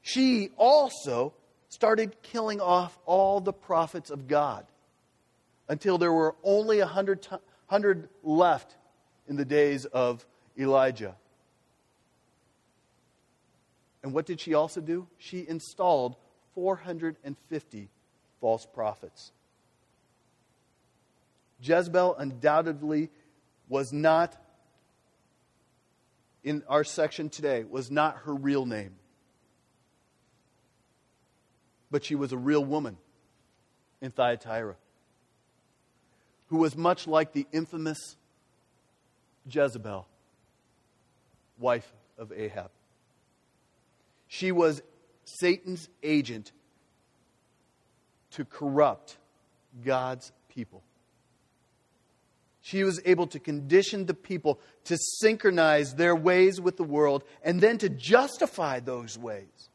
She 0.00 0.50
also 0.56 1.34
started 1.68 2.22
killing 2.22 2.60
off 2.60 2.96
all 3.04 3.40
the 3.40 3.52
prophets 3.52 4.10
of 4.10 4.28
God 4.28 4.64
until 5.68 5.98
there 5.98 6.12
were 6.12 6.36
only 6.44 6.80
a 6.80 6.86
hundred 7.66 8.08
left 8.22 8.76
in 9.28 9.36
the 9.36 9.44
days 9.44 9.84
of 9.86 10.26
Elijah. 10.58 11.16
And 14.02 14.12
what 14.12 14.26
did 14.26 14.40
she 14.40 14.54
also 14.54 14.80
do? 14.80 15.06
She 15.18 15.46
installed 15.48 16.16
450 16.54 17.88
false 18.40 18.66
prophets. 18.66 19.32
Jezebel 21.60 22.16
undoubtedly 22.16 23.10
was 23.68 23.92
not, 23.92 24.36
in 26.42 26.64
our 26.68 26.82
section 26.82 27.28
today, 27.28 27.64
was 27.64 27.90
not 27.90 28.18
her 28.24 28.34
real 28.34 28.66
name. 28.66 28.96
But 31.90 32.04
she 32.04 32.16
was 32.16 32.32
a 32.32 32.36
real 32.36 32.64
woman 32.64 32.96
in 34.00 34.10
Thyatira 34.10 34.76
who 36.52 36.58
was 36.58 36.76
much 36.76 37.06
like 37.06 37.32
the 37.32 37.46
infamous 37.50 38.14
Jezebel, 39.50 40.06
wife 41.58 41.90
of 42.18 42.30
Ahab. 42.30 42.70
She 44.28 44.52
was 44.52 44.82
Satan's 45.24 45.88
agent 46.02 46.52
to 48.32 48.44
corrupt 48.44 49.16
God's 49.82 50.30
people. 50.50 50.82
She 52.60 52.84
was 52.84 53.00
able 53.06 53.28
to 53.28 53.38
condition 53.38 54.04
the 54.04 54.12
people 54.12 54.60
to 54.84 54.98
synchronize 55.20 55.94
their 55.94 56.14
ways 56.14 56.60
with 56.60 56.76
the 56.76 56.84
world 56.84 57.24
and 57.42 57.62
then 57.62 57.78
to 57.78 57.88
justify 57.88 58.80
those 58.80 59.16
ways. 59.16 59.70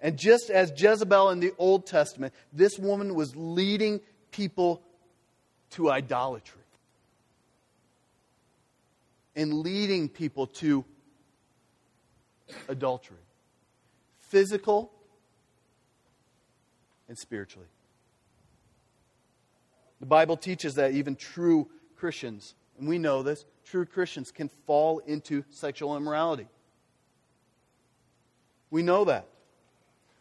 And 0.00 0.18
just 0.18 0.48
as 0.48 0.72
Jezebel 0.74 1.28
in 1.28 1.40
the 1.40 1.52
Old 1.58 1.86
Testament, 1.86 2.32
this 2.50 2.78
woman 2.78 3.14
was 3.14 3.36
leading 3.36 4.00
people 4.30 4.80
to 5.70 5.90
idolatry 5.90 6.62
and 9.36 9.60
leading 9.60 10.08
people 10.08 10.46
to 10.46 10.84
adultery, 12.68 13.16
physical 14.18 14.92
and 17.08 17.16
spiritually. 17.16 17.68
The 20.00 20.06
Bible 20.06 20.36
teaches 20.36 20.74
that 20.74 20.92
even 20.92 21.14
true 21.14 21.68
Christians, 21.96 22.54
and 22.78 22.88
we 22.88 22.98
know 22.98 23.22
this, 23.22 23.44
true 23.64 23.84
Christians 23.84 24.30
can 24.30 24.48
fall 24.66 24.98
into 25.00 25.44
sexual 25.50 25.96
immorality. 25.96 26.48
We 28.70 28.82
know 28.82 29.04
that. 29.04 29.26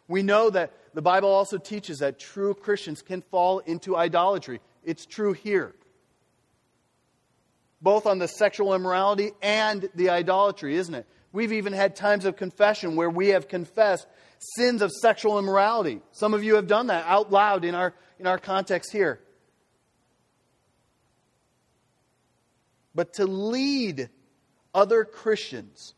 We 0.07 0.23
know 0.23 0.49
that 0.49 0.73
the 0.93 1.01
Bible 1.01 1.29
also 1.29 1.57
teaches 1.57 1.99
that 1.99 2.19
true 2.19 2.53
Christians 2.53 3.01
can 3.01 3.21
fall 3.21 3.59
into 3.59 3.95
idolatry. 3.95 4.59
It's 4.83 5.05
true 5.05 5.33
here. 5.33 5.73
Both 7.81 8.05
on 8.05 8.19
the 8.19 8.27
sexual 8.27 8.73
immorality 8.73 9.31
and 9.41 9.89
the 9.95 10.09
idolatry, 10.09 10.75
isn't 10.75 10.93
it? 10.93 11.05
We've 11.31 11.53
even 11.53 11.73
had 11.73 11.95
times 11.95 12.25
of 12.25 12.35
confession 12.35 12.95
where 12.95 13.09
we 13.09 13.29
have 13.29 13.47
confessed 13.47 14.07
sins 14.39 14.81
of 14.81 14.91
sexual 14.91 15.37
immorality. 15.37 16.01
Some 16.11 16.33
of 16.33 16.43
you 16.43 16.55
have 16.55 16.67
done 16.67 16.87
that 16.87 17.05
out 17.05 17.31
loud 17.31 17.65
in 17.65 17.75
our, 17.75 17.93
in 18.19 18.27
our 18.27 18.37
context 18.37 18.91
here. 18.91 19.19
But 22.95 23.13
to 23.13 23.25
lead 23.25 24.09
other 24.73 25.05
Christians 25.05 25.93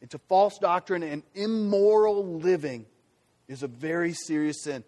into 0.00 0.18
false 0.18 0.58
doctrine 0.58 1.02
and 1.02 1.22
immoral 1.34 2.38
living 2.38 2.86
is 3.46 3.62
a 3.62 3.68
very 3.68 4.12
serious 4.12 4.62
sin. 4.62 4.84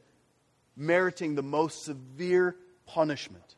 Meriting 0.77 1.35
the 1.35 1.43
most 1.43 1.85
severe 1.85 2.57
punishment. 2.87 3.57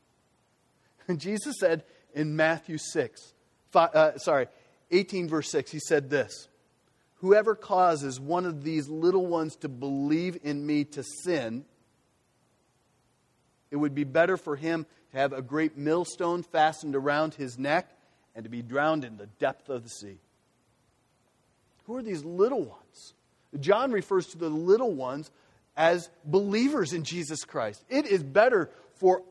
And 1.09 1.21
Jesus 1.21 1.57
said 1.59 1.85
in 2.15 2.37
Matthew 2.37 2.79
6, 2.79 3.33
five, 3.71 3.95
uh, 3.95 4.19
sorry, 4.19 4.49
18, 4.91 5.29
verse 5.29 5.51
6, 5.51 5.71
he 5.71 5.81
said 5.81 6.11
this 6.11 6.49
Whoever 7.17 7.55
causes 7.55 8.21
one 8.21 8.47
of 8.47 8.63
these 8.63 8.89
little 8.89 9.27
ones 9.27 9.57
to 9.57 9.69
believe 9.69 10.39
in 10.43 10.65
me 10.67 10.85
to 10.85 11.05
sin, 11.25 11.65
it 13.71 13.77
would 13.77 13.95
be 13.95 14.05
better 14.05 14.37
for 14.37 14.57
him 14.57 14.87
to 15.13 15.19
have 15.19 15.33
a 15.33 15.43
great 15.43 15.77
millstone 15.77 16.43
fastened 16.43 16.95
around 16.95 17.35
his 17.35 17.59
neck 17.59 17.89
and 18.35 18.45
to 18.45 18.51
be 18.51 18.63
drowned 18.63 19.05
in 19.05 19.17
the 19.17 19.27
depth 19.27 19.69
of 19.69 19.83
the 19.83 19.89
sea. 19.89 20.19
Who 21.87 21.97
are 21.97 22.03
these 22.03 22.25
little 22.25 22.63
ones? 22.63 23.15
John 23.61 23.93
refers 23.93 24.27
to 24.29 24.39
the 24.39 24.49
little 24.49 24.93
ones 24.93 25.31
as 25.77 26.11
believers 26.25 26.93
in 26.93 27.05
Jesus 27.05 27.45
Christ. 27.45 27.85
It 27.89 28.07
is 28.07 28.23
better 28.23 28.71
for, 28.97 29.23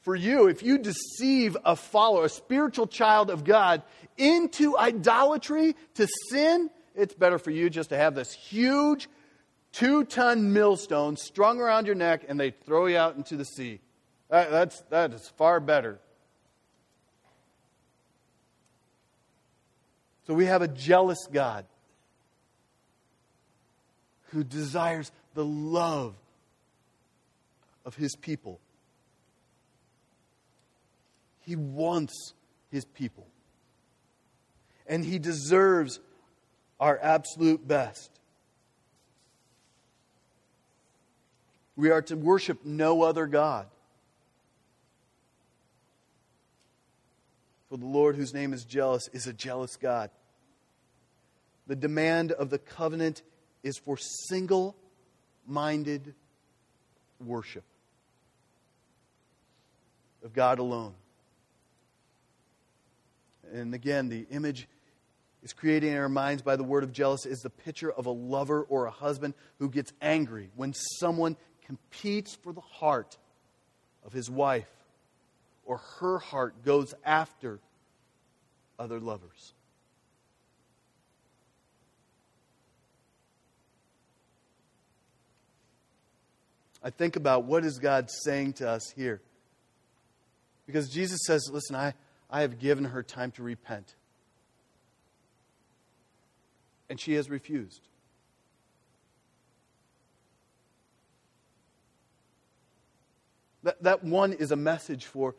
for 0.00 0.14
you 0.14 0.48
if 0.48 0.62
you 0.62 0.78
deceive 0.78 1.56
a 1.64 1.76
follower, 1.76 2.26
a 2.26 2.28
spiritual 2.28 2.86
child 2.86 3.30
of 3.30 3.44
God, 3.44 3.82
into 4.16 4.76
idolatry, 4.76 5.74
to 5.94 6.06
sin. 6.30 6.70
It's 6.94 7.14
better 7.14 7.38
for 7.38 7.50
you 7.50 7.70
just 7.70 7.90
to 7.90 7.96
have 7.96 8.14
this 8.14 8.32
huge 8.32 9.08
two 9.72 10.04
ton 10.04 10.52
millstone 10.52 11.16
strung 11.16 11.60
around 11.60 11.86
your 11.86 11.94
neck 11.94 12.24
and 12.28 12.40
they 12.40 12.50
throw 12.50 12.86
you 12.86 12.96
out 12.96 13.16
into 13.16 13.36
the 13.36 13.44
sea. 13.44 13.80
That, 14.30 14.50
that's, 14.50 14.80
that 14.90 15.12
is 15.12 15.28
far 15.36 15.60
better. 15.60 16.00
So 20.26 20.34
we 20.34 20.46
have 20.46 20.62
a 20.62 20.68
jealous 20.68 21.28
God 21.30 21.66
who 24.36 24.44
desires 24.44 25.10
the 25.32 25.44
love 25.44 26.14
of 27.86 27.96
his 27.96 28.14
people. 28.14 28.60
He 31.40 31.56
wants 31.56 32.34
his 32.70 32.84
people. 32.84 33.26
And 34.86 35.02
he 35.02 35.18
deserves 35.18 36.00
our 36.78 36.98
absolute 37.02 37.66
best. 37.66 38.10
We 41.74 41.90
are 41.90 42.02
to 42.02 42.14
worship 42.14 42.62
no 42.62 43.04
other 43.04 43.26
God. 43.26 43.66
For 47.70 47.78
the 47.78 47.86
Lord, 47.86 48.16
whose 48.16 48.34
name 48.34 48.52
is 48.52 48.64
jealous, 48.64 49.08
is 49.14 49.26
a 49.26 49.32
jealous 49.32 49.76
God. 49.76 50.10
The 51.66 51.76
demand 51.76 52.32
of 52.32 52.50
the 52.50 52.58
covenant 52.58 53.22
is 53.66 53.76
for 53.78 53.96
single 53.96 54.76
minded 55.44 56.14
worship 57.24 57.64
of 60.24 60.32
God 60.32 60.60
alone. 60.60 60.94
And 63.52 63.74
again, 63.74 64.08
the 64.08 64.24
image 64.30 64.68
is 65.42 65.52
created 65.52 65.90
in 65.90 65.96
our 65.96 66.08
minds 66.08 66.42
by 66.42 66.54
the 66.54 66.62
word 66.62 66.84
of 66.84 66.92
jealousy 66.92 67.28
is 67.28 67.40
the 67.40 67.50
picture 67.50 67.90
of 67.90 68.06
a 68.06 68.10
lover 68.10 68.62
or 68.62 68.86
a 68.86 68.90
husband 68.90 69.34
who 69.58 69.68
gets 69.68 69.92
angry 70.00 70.50
when 70.54 70.72
someone 71.00 71.36
competes 71.66 72.36
for 72.36 72.52
the 72.52 72.60
heart 72.60 73.16
of 74.04 74.12
his 74.12 74.30
wife 74.30 74.70
or 75.64 75.78
her 75.98 76.18
heart 76.18 76.64
goes 76.64 76.94
after 77.04 77.58
other 78.78 79.00
lovers. 79.00 79.54
I 86.86 86.90
think 86.90 87.16
about 87.16 87.46
what 87.46 87.64
is 87.64 87.80
God 87.80 88.08
saying 88.08 88.52
to 88.54 88.70
us 88.70 88.92
here. 88.94 89.20
Because 90.68 90.88
Jesus 90.88 91.18
says, 91.26 91.50
listen, 91.52 91.74
I, 91.74 91.94
I 92.30 92.42
have 92.42 92.60
given 92.60 92.84
her 92.84 93.02
time 93.02 93.32
to 93.32 93.42
repent. 93.42 93.96
And 96.88 97.00
she 97.00 97.14
has 97.14 97.28
refused. 97.28 97.80
That, 103.64 103.82
that 103.82 104.04
one 104.04 104.32
is 104.32 104.52
a 104.52 104.56
message 104.56 105.06
for 105.06 105.34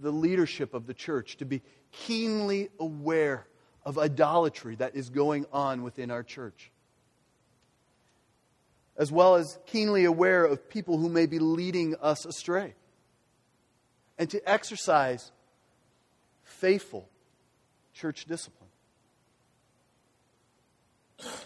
the 0.00 0.10
leadership 0.10 0.72
of 0.72 0.86
the 0.86 0.94
church 0.94 1.36
to 1.36 1.44
be 1.44 1.60
keenly 1.92 2.70
aware 2.80 3.46
of 3.84 3.98
idolatry 3.98 4.76
that 4.76 4.96
is 4.96 5.10
going 5.10 5.44
on 5.52 5.82
within 5.82 6.10
our 6.10 6.22
church, 6.22 6.70
as 8.98 9.10
well 9.10 9.36
as 9.36 9.58
keenly 9.66 10.04
aware 10.04 10.44
of 10.44 10.68
people 10.68 10.98
who 10.98 11.08
may 11.08 11.26
be 11.26 11.38
leading 11.38 11.94
us 12.02 12.26
astray, 12.26 12.74
and 14.18 14.28
to 14.30 14.50
exercise 14.50 15.30
faithful 16.42 17.08
church 17.94 18.24
discipline. 18.26 18.68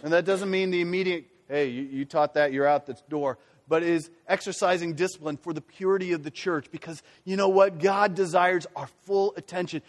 And 0.03 0.13
that 0.13 0.25
doesn't 0.25 0.51
mean 0.51 0.71
the 0.71 0.81
immediate, 0.81 1.27
hey, 1.49 1.69
you, 1.69 1.83
you 1.83 2.05
taught 2.05 2.35
that, 2.35 2.53
you're 2.53 2.67
out 2.67 2.87
the 2.87 2.97
door 3.09 3.39
but 3.69 3.83
is 3.83 4.11
exercising 4.29 4.93
discipline 4.93 5.39
for 5.39 5.55
the 5.55 5.61
purity 5.63 6.13
of 6.13 6.23
the 6.23 6.31
church 6.31 6.71
because 6.71 7.03
you 7.25 7.37
know 7.37 7.49
what? 7.49 7.79
God 7.79 8.15
desires 8.15 8.67
our 8.77 8.87
full 9.07 9.33
attention. 9.37 9.81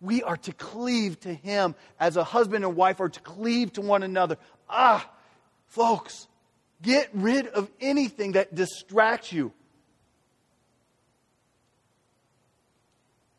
We 0.00 0.22
are 0.22 0.36
to 0.36 0.52
cleave 0.52 1.18
to 1.20 1.34
Him 1.34 1.74
as 1.98 2.16
a 2.16 2.22
husband 2.22 2.64
and 2.64 2.76
wife 2.76 3.00
are 3.00 3.08
to 3.08 3.20
cleave 3.20 3.72
to 3.72 3.80
one 3.80 4.04
another. 4.04 4.36
Ah, 4.68 5.10
folks, 5.66 6.28
get 6.84 7.08
rid 7.12 7.48
of 7.48 7.68
anything 7.80 8.32
that 8.32 8.54
distracts 8.54 9.32
you. 9.32 9.52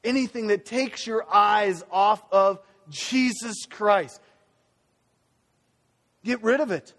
Anything 0.04 0.48
that 0.48 0.66
takes 0.66 1.08
your 1.08 1.26
eyes 1.34 1.84
off 1.90 2.22
of 2.32 2.60
Jesus 2.90 3.66
Christ. 3.70 4.20
Get 6.24 6.44
rid 6.44 6.60
of 6.60 6.72
it. 6.72 6.94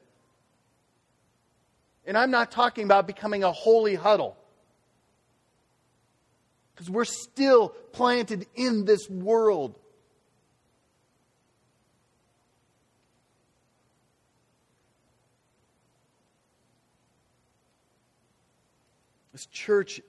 And 2.07 2.17
I'm 2.17 2.31
not 2.31 2.53
talking 2.53 2.85
about 2.85 3.07
becoming 3.07 3.43
a 3.45 3.53
holy 3.53 3.97
huddle. 3.97 4.37
Because 6.75 6.89
we're 6.89 7.05
still 7.05 7.71
planted 7.93 8.47
in 8.55 8.85
this 8.85 9.11
world. 9.11 9.79
This 19.37 19.45
church 19.45 20.01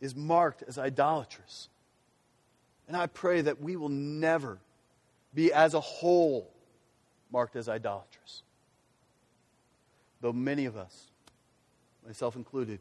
is 0.00 0.16
marked 0.16 0.62
as 0.66 0.78
idolatrous. 0.78 1.68
And 2.88 2.96
I 2.96 3.06
pray 3.06 3.42
that 3.42 3.60
we 3.60 3.76
will 3.76 3.90
never 3.90 4.56
be 5.34 5.52
as 5.52 5.74
a 5.74 5.80
whole 5.80 6.50
marked 7.30 7.54
as 7.54 7.68
idolatrous. 7.68 8.42
Though 10.22 10.32
many 10.32 10.64
of 10.64 10.74
us 10.74 11.10
myself 12.06 12.34
included, 12.34 12.80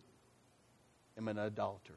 am 1.18 1.28
an 1.28 1.38
idolater. 1.38 1.96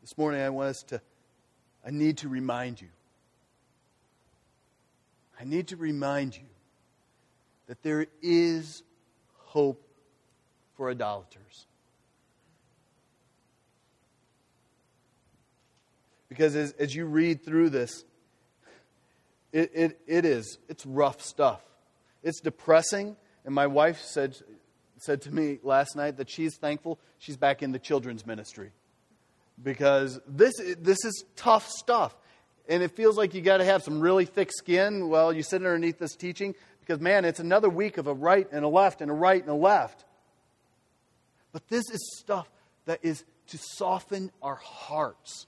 This 0.00 0.18
morning, 0.18 0.40
I 0.40 0.50
want 0.50 0.70
us 0.70 0.82
to, 0.82 1.00
I 1.86 1.92
need 1.92 2.18
to 2.18 2.28
remind 2.28 2.80
you. 2.80 2.88
I 5.40 5.44
need 5.44 5.68
to 5.68 5.76
remind 5.76 6.36
you 6.36 6.48
that 7.66 7.82
there 7.82 8.06
is 8.22 8.82
hope 9.36 9.82
for 10.76 10.90
idolaters. 10.90 11.66
Because 16.28 16.56
as, 16.56 16.72
as 16.72 16.94
you 16.94 17.06
read 17.06 17.44
through 17.44 17.70
this, 17.70 18.04
it, 19.52 19.70
it, 19.74 20.00
it 20.06 20.24
is. 20.24 20.58
It's 20.68 20.84
rough 20.84 21.22
stuff. 21.22 21.62
It's 22.22 22.40
depressing. 22.40 23.16
And 23.44 23.54
my 23.54 23.66
wife 23.66 24.02
said, 24.02 24.36
said 24.98 25.22
to 25.22 25.34
me 25.34 25.58
last 25.62 25.96
night 25.96 26.16
that 26.18 26.28
she's 26.28 26.56
thankful 26.56 26.98
she's 27.18 27.36
back 27.36 27.62
in 27.62 27.72
the 27.72 27.78
children's 27.78 28.26
ministry 28.26 28.72
because 29.62 30.20
this, 30.26 30.52
this 30.78 31.04
is 31.04 31.24
tough 31.36 31.68
stuff. 31.68 32.14
And 32.68 32.82
it 32.82 32.90
feels 32.92 33.16
like 33.16 33.34
you 33.34 33.40
got 33.40 33.58
to 33.58 33.64
have 33.64 33.82
some 33.82 34.00
really 34.00 34.26
thick 34.26 34.52
skin 34.52 35.08
while 35.08 35.32
you 35.32 35.42
sit 35.42 35.56
underneath 35.56 35.98
this 35.98 36.14
teaching 36.14 36.54
because, 36.80 37.00
man, 37.00 37.24
it's 37.24 37.40
another 37.40 37.68
week 37.68 37.96
of 37.96 38.06
a 38.06 38.14
right 38.14 38.46
and 38.52 38.64
a 38.64 38.68
left 38.68 39.00
and 39.00 39.10
a 39.10 39.14
right 39.14 39.40
and 39.40 39.50
a 39.50 39.54
left. 39.54 40.04
But 41.52 41.66
this 41.68 41.90
is 41.90 42.18
stuff 42.18 42.48
that 42.84 43.00
is 43.02 43.24
to 43.48 43.58
soften 43.58 44.30
our 44.42 44.56
hearts 44.56 45.46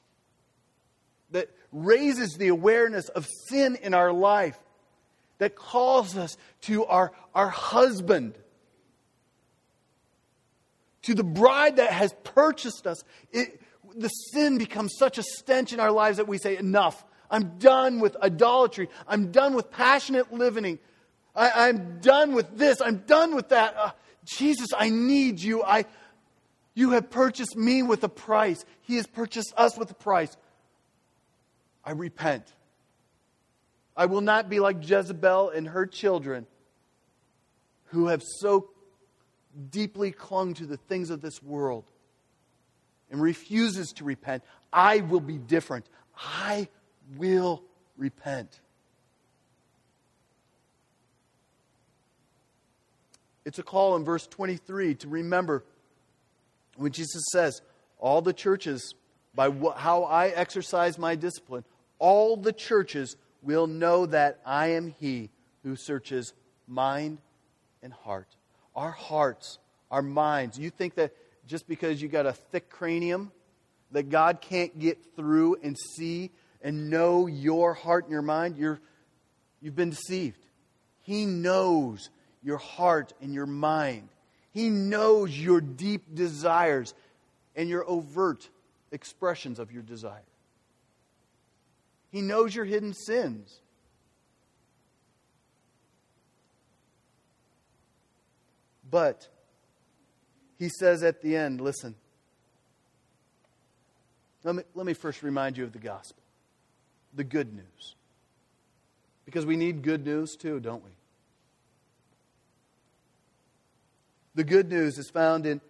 that 1.33 1.51
raises 1.73 2.35
the 2.35 2.49
awareness 2.49 3.09
of 3.11 3.27
sin 3.49 3.77
in 3.83 3.95
our 3.95 4.13
life, 4.13 4.59
that 5.39 5.57
calls 5.57 6.17
us 6.17 6.37
to 6.63 6.85
our, 6.87 7.13
our 7.35 7.49
husband, 7.49 8.35
to 11.03 11.15
the 11.15 11.25
bride 11.25 11.77
that 11.77 11.93
has 11.93 12.15
purchased 12.25 12.87
us. 12.87 13.03
It, 13.33 13.61
the 13.95 14.09
sin 14.09 14.59
becomes 14.59 14.95
such 14.99 15.19
a 15.19 15.23
stench 15.23 15.73
in 15.73 15.81
our 15.81 15.93
lives 15.93 16.19
that 16.19 16.29
we 16.29 16.39
say, 16.39 16.57
Enough, 16.57 17.05
I'm 17.31 17.59
done 17.59 18.01
with 18.01 18.17
idolatry. 18.17 18.89
I'm 19.07 19.31
done 19.31 19.55
with 19.55 19.71
passionate 19.71 20.33
living. 20.33 20.79
I, 21.35 21.69
am 21.69 22.01
done 22.01 22.35
with 22.35 22.59
this. 22.59 22.81
I'm 22.81 22.99
done 22.99 23.35
with 23.35 23.51
that. 23.51 23.77
Uh, 23.77 23.91
Jesus, 24.25 24.69
I 24.77 24.91
need 24.91 25.41
you. 25.41 25.63
I, 25.63 25.85
you 26.75 26.91
have 26.91 27.11
purchased 27.11 27.57
me 27.57 27.83
with 27.83 28.03
a 28.05 28.09
price. 28.09 28.65
He 28.83 28.97
has 28.97 29.07
purchased 29.07 29.53
us 29.57 29.79
with 29.79 29.91
a 29.91 29.95
price. 29.95 30.37
I 31.85 31.93
repent. 31.93 32.53
I 33.97 34.07
will 34.07 34.21
not 34.21 34.49
be 34.49 34.61
like 34.61 34.89
Jezebel 34.89 35.51
and 35.51 35.69
her 35.69 35.87
children 35.87 36.47
who 37.87 38.07
have 38.07 38.23
so 38.23 38.71
deeply 39.71 40.11
clung 40.11 40.55
to 40.55 40.67
the 40.67 40.77
things 40.77 41.11
of 41.11 41.21
this 41.21 41.43
world 41.43 41.85
and 43.11 43.21
refuses 43.21 43.93
to 43.93 44.05
repent. 44.05 44.45
I 44.73 44.99
will 45.01 45.21
be 45.21 45.39
different. 45.39 45.87
I 46.17 46.69
will 47.17 47.63
repent. 47.97 48.61
It's 53.45 53.59
a 53.59 53.63
call 53.63 53.97
in 53.97 54.05
verse 54.05 54.27
23 54.27 54.95
to 54.97 55.09
remember 55.09 55.65
when 56.77 56.93
Jesus 56.93 57.23
says, 57.33 57.63
All 57.99 58.23
the 58.23 58.33
churches, 58.33 58.95
by 59.35 59.51
wh- 59.51 59.77
how 59.77 60.05
I 60.05 60.29
exercise 60.29 60.99
my 60.99 61.15
discipline, 61.15 61.65
all 61.99 62.37
the 62.37 62.53
churches 62.53 63.17
will 63.43 63.67
know 63.67 64.07
that 64.07 64.41
I 64.45 64.69
am 64.69 64.95
He 64.99 65.31
who 65.63 65.77
searches 65.77 66.33
mind 66.69 67.19
and 67.83 67.93
heart. 67.93 68.29
Our 68.77 68.91
hearts, 68.91 69.59
our 69.91 70.03
minds. 70.03 70.59
You 70.59 70.71
think 70.71 70.95
that 70.95 71.13
just 71.47 71.67
because 71.67 72.01
you 72.01 72.09
got 72.09 72.27
a 72.27 72.33
thick 72.33 72.71
cranium, 72.71 73.33
that 73.93 74.09
God 74.09 74.41
can't 74.41 74.79
get 74.79 74.99
through 75.17 75.57
and 75.63 75.77
see 75.97 76.31
and 76.63 76.91
know 76.91 77.27
your 77.27 77.75
heart 77.75 78.05
and 78.05 78.13
your 78.13 78.23
mind, 78.23 78.57
you're, 78.57 78.81
you've 79.61 79.77
been 79.77 79.91
deceived. 79.91 80.45
He 81.03 81.27
knows 81.27 82.11
your 82.43 82.59
heart 82.59 83.13
and 83.21 83.33
your 83.35 83.47
mind. 83.47 84.09
He 84.53 84.69
knows 84.69 85.37
your 85.37 85.61
deep 85.61 86.15
desires 86.15 86.95
and 87.57 87.69
your 87.69 87.89
overt 87.89 88.49
expressions 88.93 89.59
of 89.59 89.73
your 89.73 89.83
desire. 89.83 90.23
He 92.11 92.23
knows 92.23 92.55
your 92.55 92.65
hidden 92.65 92.93
sins. 92.93 93.61
But 98.91 99.29
he 100.59 100.69
says 100.69 101.03
at 101.03 101.23
the 101.23 101.37
end, 101.37 101.61
listen, 101.61 101.95
let 104.43 104.55
me, 104.55 104.63
let 104.75 104.87
me 104.87 104.95
first 104.95 105.23
remind 105.23 105.57
you 105.57 105.65
of 105.65 105.73
the 105.73 105.79
gospel, 105.79 106.20
the 107.15 107.25
good 107.25 107.55
news. 107.55 107.95
Because 109.25 109.47
we 109.47 109.57
need 109.57 109.83
good 109.83 110.05
news 110.05 110.37
too, 110.37 110.61
don't 110.61 110.85
we? 110.85 110.91
The 114.35 114.45
good 114.45 114.71
news 114.71 114.99
is 114.99 115.11
found 115.11 115.47
in 115.47 115.61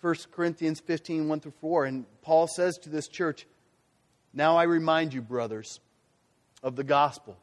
1 0.00 0.14
Corinthians 0.32 0.80
15 0.80 1.28
1 1.28 1.40
through 1.40 1.52
4. 1.60 1.84
And 1.84 2.06
Paul 2.22 2.48
says 2.48 2.78
to 2.78 2.88
this 2.88 3.08
church, 3.08 3.46
Now 4.32 4.56
I 4.56 4.64
remind 4.64 5.14
you, 5.14 5.22
brothers, 5.22 5.80
of 6.62 6.76
the 6.76 6.84
gospel 6.84 7.36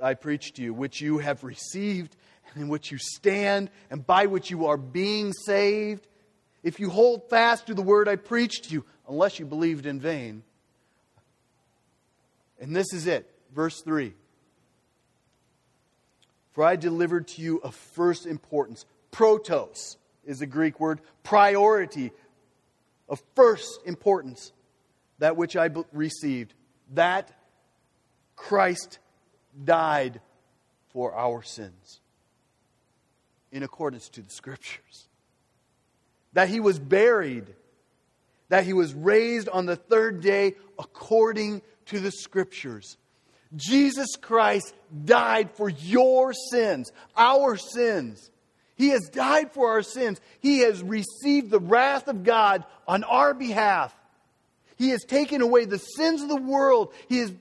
I 0.00 0.14
preached 0.14 0.56
to 0.56 0.62
you, 0.62 0.74
which 0.74 1.00
you 1.00 1.18
have 1.18 1.42
received, 1.42 2.16
and 2.52 2.62
in 2.62 2.68
which 2.68 2.90
you 2.90 2.98
stand, 2.98 3.70
and 3.90 4.06
by 4.06 4.26
which 4.26 4.50
you 4.50 4.66
are 4.66 4.76
being 4.76 5.32
saved. 5.32 6.06
If 6.62 6.80
you 6.80 6.90
hold 6.90 7.28
fast 7.30 7.66
to 7.66 7.74
the 7.74 7.82
word 7.82 8.08
I 8.08 8.16
preached 8.16 8.64
to 8.64 8.70
you, 8.70 8.84
unless 9.08 9.38
you 9.38 9.46
believed 9.46 9.86
in 9.86 10.00
vain. 10.00 10.42
And 12.60 12.74
this 12.74 12.92
is 12.92 13.06
it, 13.06 13.30
verse 13.54 13.80
3. 13.82 14.12
For 16.52 16.64
I 16.64 16.76
delivered 16.76 17.28
to 17.28 17.42
you 17.42 17.58
of 17.58 17.74
first 17.74 18.26
importance. 18.26 18.84
Protos 19.12 19.96
is 20.24 20.40
the 20.40 20.46
Greek 20.46 20.80
word, 20.80 21.00
priority, 21.22 22.10
of 23.08 23.22
first 23.34 23.80
importance. 23.86 24.52
That 25.20 25.36
which 25.36 25.56
I 25.56 25.70
received. 25.92 26.54
That 26.94 27.30
Christ 28.36 28.98
died 29.64 30.20
for 30.90 31.14
our 31.14 31.42
sins 31.42 32.00
in 33.52 33.62
accordance 33.62 34.08
to 34.10 34.22
the 34.22 34.30
Scriptures. 34.30 35.08
That 36.32 36.48
he 36.48 36.60
was 36.60 36.78
buried. 36.78 37.46
That 38.48 38.64
he 38.64 38.72
was 38.72 38.94
raised 38.94 39.48
on 39.48 39.66
the 39.66 39.76
third 39.76 40.20
day 40.20 40.54
according 40.78 41.62
to 41.88 42.00
the 42.00 42.12
Scriptures 42.12 42.96
Jesus 43.56 44.16
Christ 44.20 44.74
died 45.04 45.50
for 45.52 45.68
your 45.68 46.32
sins, 46.50 46.92
our 47.16 47.56
sins. 47.56 48.30
He 48.76 48.90
has 48.90 49.08
died 49.08 49.52
for 49.52 49.70
our 49.70 49.82
sins. 49.82 50.20
He 50.40 50.58
has 50.60 50.82
received 50.82 51.50
the 51.50 51.58
wrath 51.58 52.08
of 52.08 52.22
God 52.24 52.64
on 52.86 53.04
our 53.04 53.34
behalf. 53.34 53.94
He 54.76 54.90
has 54.90 55.02
taken 55.04 55.40
away 55.40 55.64
the 55.64 55.78
sins 55.78 56.22
of 56.22 56.28
the 56.28 56.36
world. 56.36 56.92
He, 57.08 57.18
is, 57.20 57.32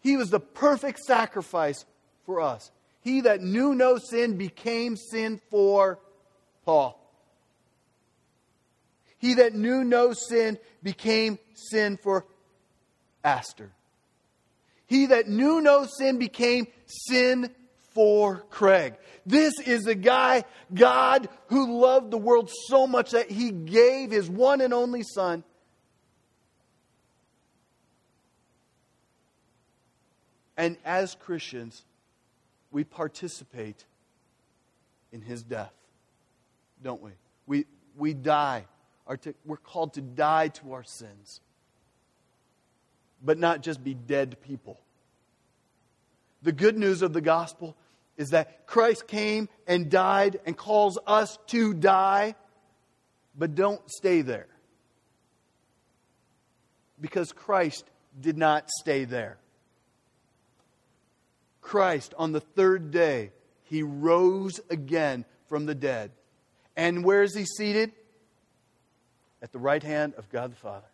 he 0.00 0.16
was 0.16 0.30
the 0.30 0.40
perfect 0.40 1.00
sacrifice 1.00 1.84
for 2.24 2.40
us. 2.40 2.72
He 3.00 3.20
that 3.20 3.40
knew 3.40 3.74
no 3.74 3.98
sin 3.98 4.36
became 4.36 4.96
sin 4.96 5.40
for 5.50 6.00
Paul. 6.64 7.00
He 9.18 9.34
that 9.34 9.54
knew 9.54 9.84
no 9.84 10.12
sin 10.12 10.58
became 10.82 11.38
sin 11.54 11.98
for 12.02 12.26
Aster. 13.24 13.70
He 14.86 15.06
that 15.06 15.28
knew 15.28 15.60
no 15.60 15.86
sin 15.86 16.18
became 16.18 16.68
sin 16.86 17.50
for 17.92 18.44
Craig. 18.50 18.94
This 19.24 19.58
is 19.58 19.82
the 19.84 19.94
guy, 19.94 20.44
God, 20.72 21.28
who 21.48 21.80
loved 21.80 22.10
the 22.10 22.18
world 22.18 22.50
so 22.68 22.86
much 22.86 23.10
that 23.12 23.30
he 23.30 23.50
gave 23.50 24.10
his 24.10 24.28
one 24.30 24.60
and 24.60 24.72
only 24.72 25.02
Son. 25.02 25.42
And 30.56 30.76
as 30.84 31.14
Christians, 31.14 31.84
we 32.70 32.84
participate 32.84 33.84
in 35.12 35.20
his 35.20 35.42
death, 35.42 35.72
don't 36.82 37.02
we? 37.02 37.10
We, 37.46 37.64
we 37.96 38.14
die. 38.14 38.66
Our 39.06 39.18
We're 39.44 39.56
called 39.56 39.94
to 39.94 40.00
die 40.00 40.48
to 40.48 40.72
our 40.72 40.84
sins 40.84 41.40
but 43.22 43.38
not 43.38 43.62
just 43.62 43.82
be 43.82 43.94
dead 43.94 44.36
people. 44.42 44.80
The 46.42 46.52
good 46.52 46.78
news 46.78 47.02
of 47.02 47.12
the 47.12 47.20
gospel 47.20 47.76
is 48.16 48.30
that 48.30 48.66
Christ 48.66 49.06
came 49.06 49.48
and 49.66 49.90
died 49.90 50.40
and 50.46 50.56
calls 50.56 50.98
us 51.06 51.38
to 51.48 51.74
die, 51.74 52.34
but 53.36 53.54
don't 53.54 53.80
stay 53.90 54.22
there. 54.22 54.46
Because 57.00 57.32
Christ 57.32 57.84
did 58.18 58.38
not 58.38 58.70
stay 58.80 59.04
there. 59.04 59.38
Christ, 61.60 62.14
on 62.16 62.32
the 62.32 62.40
third 62.40 62.90
day, 62.90 63.32
he 63.64 63.82
rose 63.82 64.60
again 64.70 65.24
from 65.48 65.66
the 65.66 65.74
dead. 65.74 66.12
And 66.76 67.04
where 67.04 67.22
is 67.22 67.34
he 67.34 67.44
seated? 67.44 67.92
At 69.42 69.52
the 69.52 69.58
right 69.58 69.82
hand 69.82 70.14
of 70.16 70.30
God 70.30 70.52
the 70.52 70.56
Father 70.56 70.86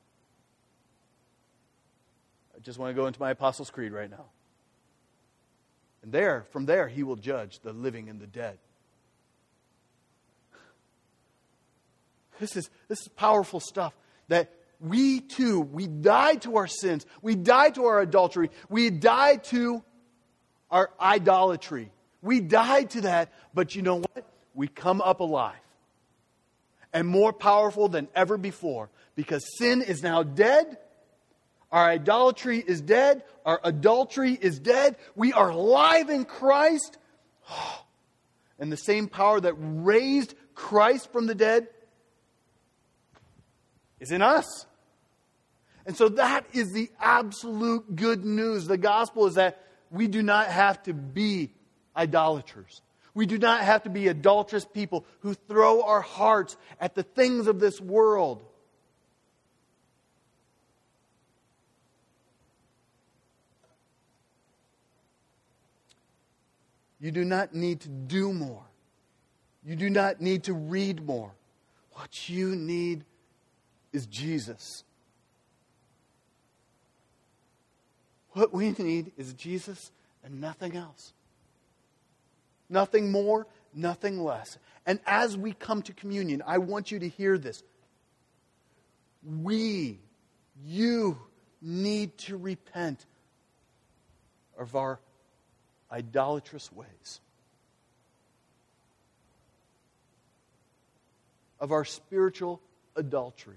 just 2.62 2.78
want 2.78 2.94
to 2.94 3.00
go 3.00 3.06
into 3.06 3.20
my 3.20 3.30
Apostles' 3.30 3.70
Creed 3.70 3.92
right 3.92 4.10
now. 4.10 4.26
And 6.02 6.12
there, 6.12 6.46
from 6.50 6.66
there, 6.66 6.88
he 6.88 7.02
will 7.02 7.16
judge 7.16 7.60
the 7.60 7.72
living 7.72 8.08
and 8.08 8.20
the 8.20 8.26
dead. 8.26 8.58
This 12.40 12.56
is, 12.56 12.70
this 12.88 13.00
is 13.00 13.08
powerful 13.08 13.60
stuff 13.60 13.94
that 14.28 14.52
we 14.80 15.20
too, 15.20 15.60
we 15.60 15.86
die 15.86 16.34
to 16.36 16.56
our 16.56 16.66
sins. 16.66 17.06
We 17.20 17.36
die 17.36 17.70
to 17.70 17.84
our 17.84 18.00
adultery. 18.00 18.50
We 18.68 18.90
die 18.90 19.36
to 19.36 19.84
our 20.70 20.90
idolatry. 21.00 21.92
We 22.20 22.40
die 22.40 22.84
to 22.84 23.02
that, 23.02 23.32
but 23.54 23.76
you 23.76 23.82
know 23.82 23.96
what? 23.96 24.26
We 24.54 24.66
come 24.66 25.00
up 25.00 25.20
alive 25.20 25.54
and 26.92 27.06
more 27.06 27.32
powerful 27.32 27.88
than 27.88 28.08
ever 28.14 28.36
before 28.36 28.90
because 29.14 29.44
sin 29.58 29.82
is 29.82 30.02
now 30.02 30.22
dead 30.22 30.78
our 31.72 31.88
idolatry 31.88 32.62
is 32.64 32.82
dead. 32.82 33.24
Our 33.46 33.58
adultery 33.64 34.38
is 34.38 34.58
dead. 34.58 34.96
We 35.16 35.32
are 35.32 35.50
alive 35.50 36.10
in 36.10 36.24
Christ. 36.24 36.98
And 38.58 38.70
the 38.70 38.76
same 38.76 39.08
power 39.08 39.40
that 39.40 39.54
raised 39.58 40.36
Christ 40.54 41.10
from 41.10 41.26
the 41.26 41.34
dead 41.34 41.66
is 43.98 44.12
in 44.12 44.22
us. 44.22 44.66
And 45.84 45.96
so 45.96 46.10
that 46.10 46.46
is 46.52 46.72
the 46.72 46.88
absolute 47.00 47.96
good 47.96 48.24
news. 48.24 48.68
The 48.68 48.78
gospel 48.78 49.26
is 49.26 49.34
that 49.34 49.64
we 49.90 50.06
do 50.06 50.22
not 50.22 50.46
have 50.46 50.80
to 50.84 50.94
be 50.94 51.50
idolaters. 51.96 52.82
We 53.14 53.26
do 53.26 53.36
not 53.36 53.62
have 53.62 53.82
to 53.82 53.90
be 53.90 54.06
adulterous 54.06 54.64
people 54.64 55.04
who 55.20 55.34
throw 55.34 55.82
our 55.82 56.00
hearts 56.00 56.56
at 56.80 56.94
the 56.94 57.02
things 57.02 57.48
of 57.48 57.58
this 57.58 57.80
world. 57.80 58.44
You 67.02 67.10
do 67.10 67.24
not 67.24 67.54
need 67.54 67.80
to 67.80 67.88
do 67.88 68.32
more. 68.32 68.62
You 69.64 69.76
do 69.76 69.90
not 69.90 70.20
need 70.20 70.44
to 70.44 70.54
read 70.54 71.04
more. 71.04 71.32
What 71.92 72.28
you 72.30 72.56
need 72.56 73.04
is 73.92 74.06
Jesus. 74.06 74.84
What 78.30 78.54
we 78.54 78.70
need 78.70 79.12
is 79.18 79.34
Jesus 79.34 79.90
and 80.24 80.40
nothing 80.40 80.76
else. 80.76 81.12
Nothing 82.70 83.12
more, 83.12 83.46
nothing 83.74 84.22
less. 84.24 84.56
And 84.86 85.00
as 85.04 85.36
we 85.36 85.52
come 85.52 85.82
to 85.82 85.92
communion, 85.92 86.42
I 86.46 86.58
want 86.58 86.90
you 86.90 87.00
to 87.00 87.08
hear 87.08 87.36
this. 87.36 87.62
We, 89.22 89.98
you, 90.64 91.18
need 91.62 92.18
to 92.18 92.36
repent 92.36 93.06
of 94.58 94.74
our 94.74 94.98
idolatrous 95.92 96.72
ways, 96.72 97.20
of 101.60 101.70
our 101.70 101.84
spiritual 101.84 102.60
adultery. 102.96 103.56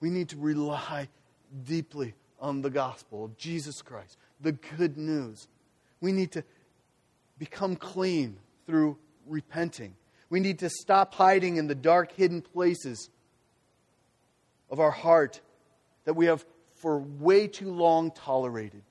We 0.00 0.10
need 0.10 0.28
to 0.30 0.36
rely 0.36 1.08
deeply 1.66 2.14
on 2.40 2.60
the 2.60 2.68
gospel 2.68 3.24
of 3.24 3.38
Jesus 3.38 3.80
Christ, 3.80 4.18
the 4.40 4.52
good 4.52 4.98
news. 4.98 5.48
We 6.00 6.12
need 6.12 6.32
to 6.32 6.44
become 7.38 7.76
clean 7.76 8.36
through 8.66 8.98
repenting. 9.26 9.94
We 10.28 10.40
need 10.40 10.58
to 10.58 10.68
stop 10.68 11.14
hiding 11.14 11.56
in 11.56 11.68
the 11.68 11.74
dark, 11.74 12.12
hidden 12.12 12.42
places 12.42 13.08
of 14.70 14.80
our 14.80 14.90
heart 14.90 15.40
that 16.04 16.14
we 16.14 16.26
have 16.26 16.44
for 16.84 16.98
way 16.98 17.48
too 17.48 17.72
long 17.72 18.10
tolerated. 18.10 18.82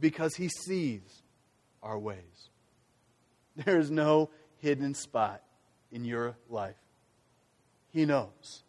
Because 0.00 0.34
He 0.34 0.48
sees 0.48 1.02
our 1.82 1.98
ways. 1.98 2.48
There 3.56 3.78
is 3.78 3.90
no 3.90 4.30
hidden 4.56 4.94
spot 4.94 5.42
in 5.92 6.06
your 6.06 6.34
life. 6.48 6.78
He 7.92 8.06
knows. 8.06 8.62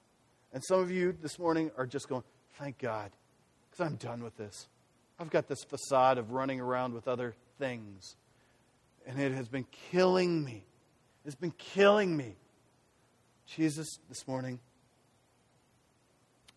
And 0.52 0.62
some 0.66 0.82
of 0.82 0.92
you 0.92 1.16
this 1.22 1.40
morning 1.40 1.72
are 1.78 1.86
just 1.86 2.10
going, 2.10 2.24
thank 2.60 2.78
God, 2.78 3.12
because 3.72 3.86
I'm 3.86 3.96
done 3.96 4.22
with 4.22 4.36
this. 4.36 4.68
I've 5.18 5.30
got 5.30 5.48
this 5.48 5.64
facade 5.64 6.18
of 6.18 6.32
running 6.32 6.60
around 6.60 6.94
with 6.94 7.08
other 7.08 7.36
things, 7.58 8.18
and 9.06 9.18
it 9.18 9.32
has 9.32 9.48
been 9.48 9.66
killing 9.92 10.44
me. 10.44 10.66
It's 11.26 11.36
been 11.36 11.52
killing 11.58 12.18
me. 12.18 12.36
Jesus, 13.46 13.88
this 14.10 14.28
morning, 14.28 14.60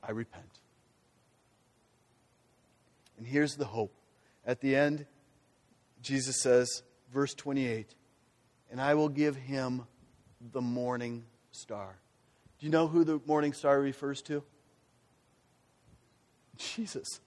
I 0.03 0.13
repent. 0.13 0.61
And 3.19 3.27
here's 3.27 3.57
the 3.57 3.67
hope. 3.67 3.95
At 4.47 4.61
the 4.61 4.75
end, 4.75 5.07
Jesus 6.03 6.41
says, 6.43 6.83
verse 7.13 7.35
28, 7.35 7.95
and 8.71 8.81
I 8.81 8.95
will 8.95 9.09
give 9.09 9.37
him 9.37 9.87
the 10.53 10.61
morning 10.61 11.25
star. 11.53 11.99
Do 12.59 12.67
you 12.67 12.73
know 12.73 12.87
who 12.89 13.05
the 13.05 13.21
morning 13.27 13.53
star 13.53 13.81
refers 13.81 14.23
to? 14.23 14.43
Jesus. 16.57 17.21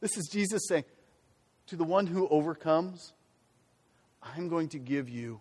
This 0.00 0.16
is 0.16 0.28
Jesus 0.32 0.62
saying, 0.68 0.84
To 1.68 1.76
the 1.76 1.84
one 1.84 2.06
who 2.06 2.28
overcomes, 2.28 3.12
I'm 4.22 4.48
going 4.48 4.68
to 4.70 4.78
give 4.78 5.08
you 5.08 5.40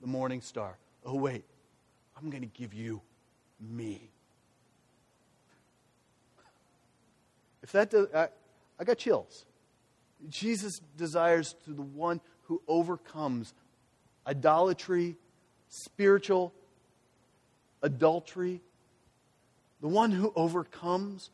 the 0.00 0.06
morning 0.06 0.40
star. 0.40 0.78
Oh, 1.04 1.16
wait, 1.16 1.44
I'm 2.16 2.30
going 2.30 2.42
to 2.42 2.48
give 2.48 2.74
you 2.74 3.02
me. 3.60 4.10
If 7.70 7.74
that 7.74 7.90
does, 7.90 8.08
I, 8.12 8.26
I 8.80 8.84
got 8.84 8.98
chills. 8.98 9.46
Jesus 10.28 10.80
desires 10.96 11.54
to 11.66 11.70
the 11.70 11.82
one 11.82 12.20
who 12.48 12.60
overcomes 12.66 13.54
idolatry, 14.26 15.14
spiritual 15.68 16.52
adultery, 17.80 18.60
the 19.80 19.86
one 19.86 20.10
who 20.10 20.32
overcomes, 20.34 21.30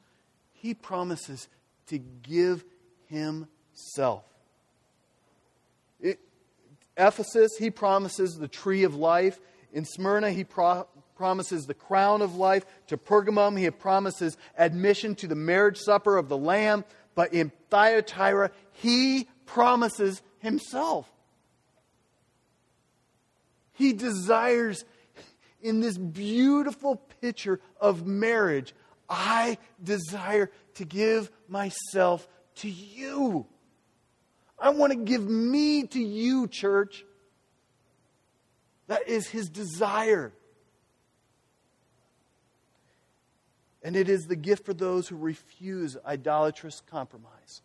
he 0.52 0.74
promises 0.74 1.48
to 1.86 1.96
give 1.96 2.66
himself. 3.06 4.24
It, 6.02 6.18
Ephesus, 6.98 7.56
he 7.58 7.70
promises 7.70 8.36
the 8.36 8.48
tree 8.48 8.82
of 8.82 8.94
life. 8.94 9.40
In 9.72 9.86
Smyrna, 9.86 10.32
he 10.32 10.44
pro- 10.44 10.86
promises 11.16 11.66
the 11.66 11.74
crown 11.74 12.22
of 12.22 12.36
life. 12.36 12.64
To 12.88 12.96
Pergamum, 12.96 13.58
he 13.58 13.70
promises 13.70 14.36
admission 14.56 15.14
to 15.16 15.26
the 15.26 15.34
marriage 15.34 15.78
supper 15.78 16.16
of 16.16 16.28
the 16.28 16.36
Lamb. 16.36 16.84
But 17.14 17.32
in 17.32 17.50
Thyatira, 17.70 18.50
he 18.72 19.28
promises 19.46 20.22
himself. 20.38 21.10
He 23.72 23.92
desires 23.92 24.84
in 25.62 25.80
this 25.80 25.98
beautiful 25.98 26.96
picture 27.20 27.60
of 27.80 28.06
marriage, 28.06 28.74
I 29.08 29.58
desire 29.82 30.50
to 30.74 30.84
give 30.84 31.30
myself 31.48 32.28
to 32.56 32.70
you. 32.70 33.46
I 34.58 34.70
want 34.70 34.92
to 34.92 34.98
give 34.98 35.28
me 35.28 35.86
to 35.88 36.00
you, 36.00 36.48
church. 36.48 37.04
That 38.86 39.08
is 39.08 39.26
his 39.26 39.48
desire. 39.48 40.32
And 43.86 43.94
it 43.94 44.08
is 44.08 44.26
the 44.26 44.34
gift 44.34 44.66
for 44.66 44.74
those 44.74 45.06
who 45.06 45.16
refuse 45.16 45.96
idolatrous 46.04 46.82
compromise. 46.90 47.62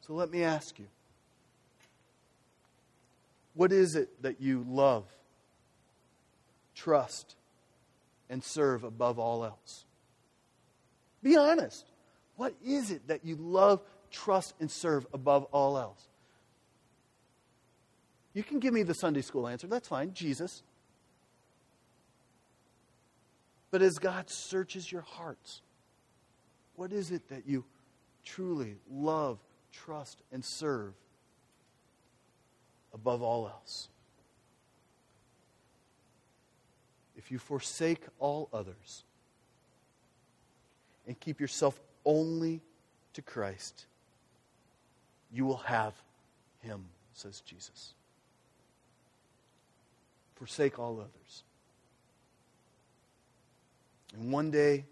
So 0.00 0.14
let 0.14 0.30
me 0.30 0.42
ask 0.42 0.78
you 0.78 0.86
what 3.52 3.70
is 3.70 3.96
it 3.96 4.22
that 4.22 4.40
you 4.40 4.64
love, 4.66 5.04
trust, 6.74 7.34
and 8.30 8.42
serve 8.42 8.82
above 8.82 9.18
all 9.18 9.44
else? 9.44 9.84
Be 11.22 11.36
honest. 11.36 11.84
What 12.36 12.54
is 12.64 12.90
it 12.90 13.08
that 13.08 13.26
you 13.26 13.36
love, 13.36 13.82
trust, 14.10 14.54
and 14.58 14.70
serve 14.70 15.06
above 15.12 15.44
all 15.52 15.76
else? 15.76 16.08
You 18.32 18.42
can 18.42 18.58
give 18.58 18.72
me 18.72 18.84
the 18.84 18.94
Sunday 18.94 19.20
school 19.20 19.46
answer. 19.46 19.66
That's 19.66 19.88
fine. 19.88 20.14
Jesus. 20.14 20.62
But 23.72 23.82
as 23.82 23.98
God 23.98 24.30
searches 24.30 24.92
your 24.92 25.02
hearts, 25.02 25.62
what 26.76 26.92
is 26.92 27.10
it 27.10 27.28
that 27.30 27.48
you 27.48 27.64
truly 28.24 28.76
love, 28.90 29.38
trust, 29.72 30.22
and 30.30 30.44
serve 30.44 30.92
above 32.94 33.22
all 33.22 33.46
else. 33.46 33.88
If 37.16 37.30
you 37.30 37.38
forsake 37.38 38.02
all 38.18 38.48
others 38.52 39.04
and 41.06 41.18
keep 41.18 41.40
yourself 41.40 41.80
only 42.04 42.60
to 43.14 43.22
Christ, 43.22 43.86
you 45.32 45.44
will 45.44 45.58
have 45.58 45.94
Him, 46.60 46.84
says 47.14 47.40
Jesus. 47.40 47.94
Forsake 50.34 50.78
all 50.78 50.98
others. 50.98 51.44
And 54.14 54.32
one 54.32 54.50
day, 54.50 54.84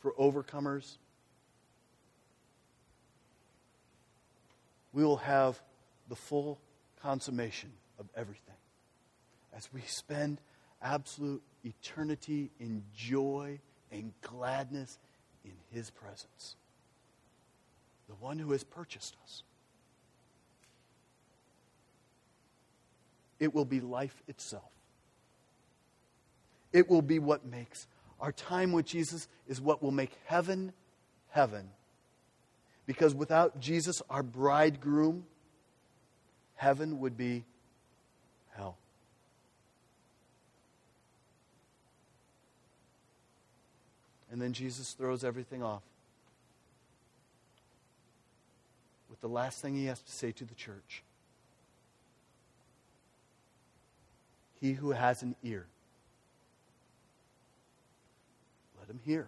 for 0.00 0.12
overcomers, 0.12 0.96
we 4.92 5.04
will 5.04 5.18
have 5.18 5.60
the 6.08 6.16
full 6.16 6.58
consummation 7.02 7.70
of 7.98 8.06
everything. 8.16 8.54
As 9.54 9.68
we 9.72 9.82
spend 9.82 10.40
absolute 10.82 11.42
eternity 11.64 12.50
in 12.60 12.82
joy 12.96 13.58
and 13.90 14.12
gladness 14.22 14.98
in 15.44 15.52
His 15.70 15.90
presence. 15.90 16.56
The 18.08 18.14
one 18.14 18.38
who 18.38 18.52
has 18.52 18.64
purchased 18.64 19.16
us. 19.24 19.42
It 23.38 23.54
will 23.54 23.64
be 23.64 23.80
life 23.80 24.22
itself. 24.26 24.70
It 26.72 26.88
will 26.88 27.02
be 27.02 27.18
what 27.18 27.46
makes 27.46 27.86
our 28.20 28.32
time 28.32 28.72
with 28.72 28.86
Jesus 28.86 29.28
is 29.46 29.60
what 29.60 29.82
will 29.82 29.90
make 29.90 30.12
heaven 30.26 30.72
heaven. 31.30 31.70
Because 32.86 33.14
without 33.14 33.60
Jesus, 33.60 34.02
our 34.08 34.22
bridegroom, 34.22 35.26
heaven 36.56 37.00
would 37.00 37.16
be 37.16 37.44
hell. 38.56 38.76
And 44.30 44.40
then 44.40 44.52
Jesus 44.52 44.92
throws 44.92 45.22
everything 45.24 45.62
off 45.62 45.82
with 49.08 49.20
the 49.20 49.28
last 49.28 49.60
thing 49.60 49.74
he 49.74 49.86
has 49.86 50.00
to 50.00 50.12
say 50.12 50.32
to 50.32 50.44
the 50.44 50.54
church 50.54 51.02
He 54.60 54.72
who 54.72 54.90
has 54.90 55.22
an 55.22 55.36
ear, 55.44 55.66
Let 58.88 58.94
him 58.94 59.00
hear 59.04 59.26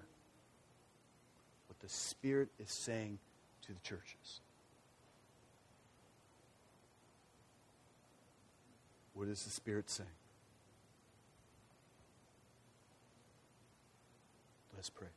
what 1.68 1.78
the 1.80 1.88
Spirit 1.88 2.48
is 2.58 2.70
saying 2.70 3.18
to 3.66 3.74
the 3.74 3.80
churches. 3.80 4.40
What 9.12 9.28
is 9.28 9.42
the 9.44 9.50
Spirit 9.50 9.90
saying? 9.90 10.08
Let's 14.74 14.88
pray. 14.88 15.08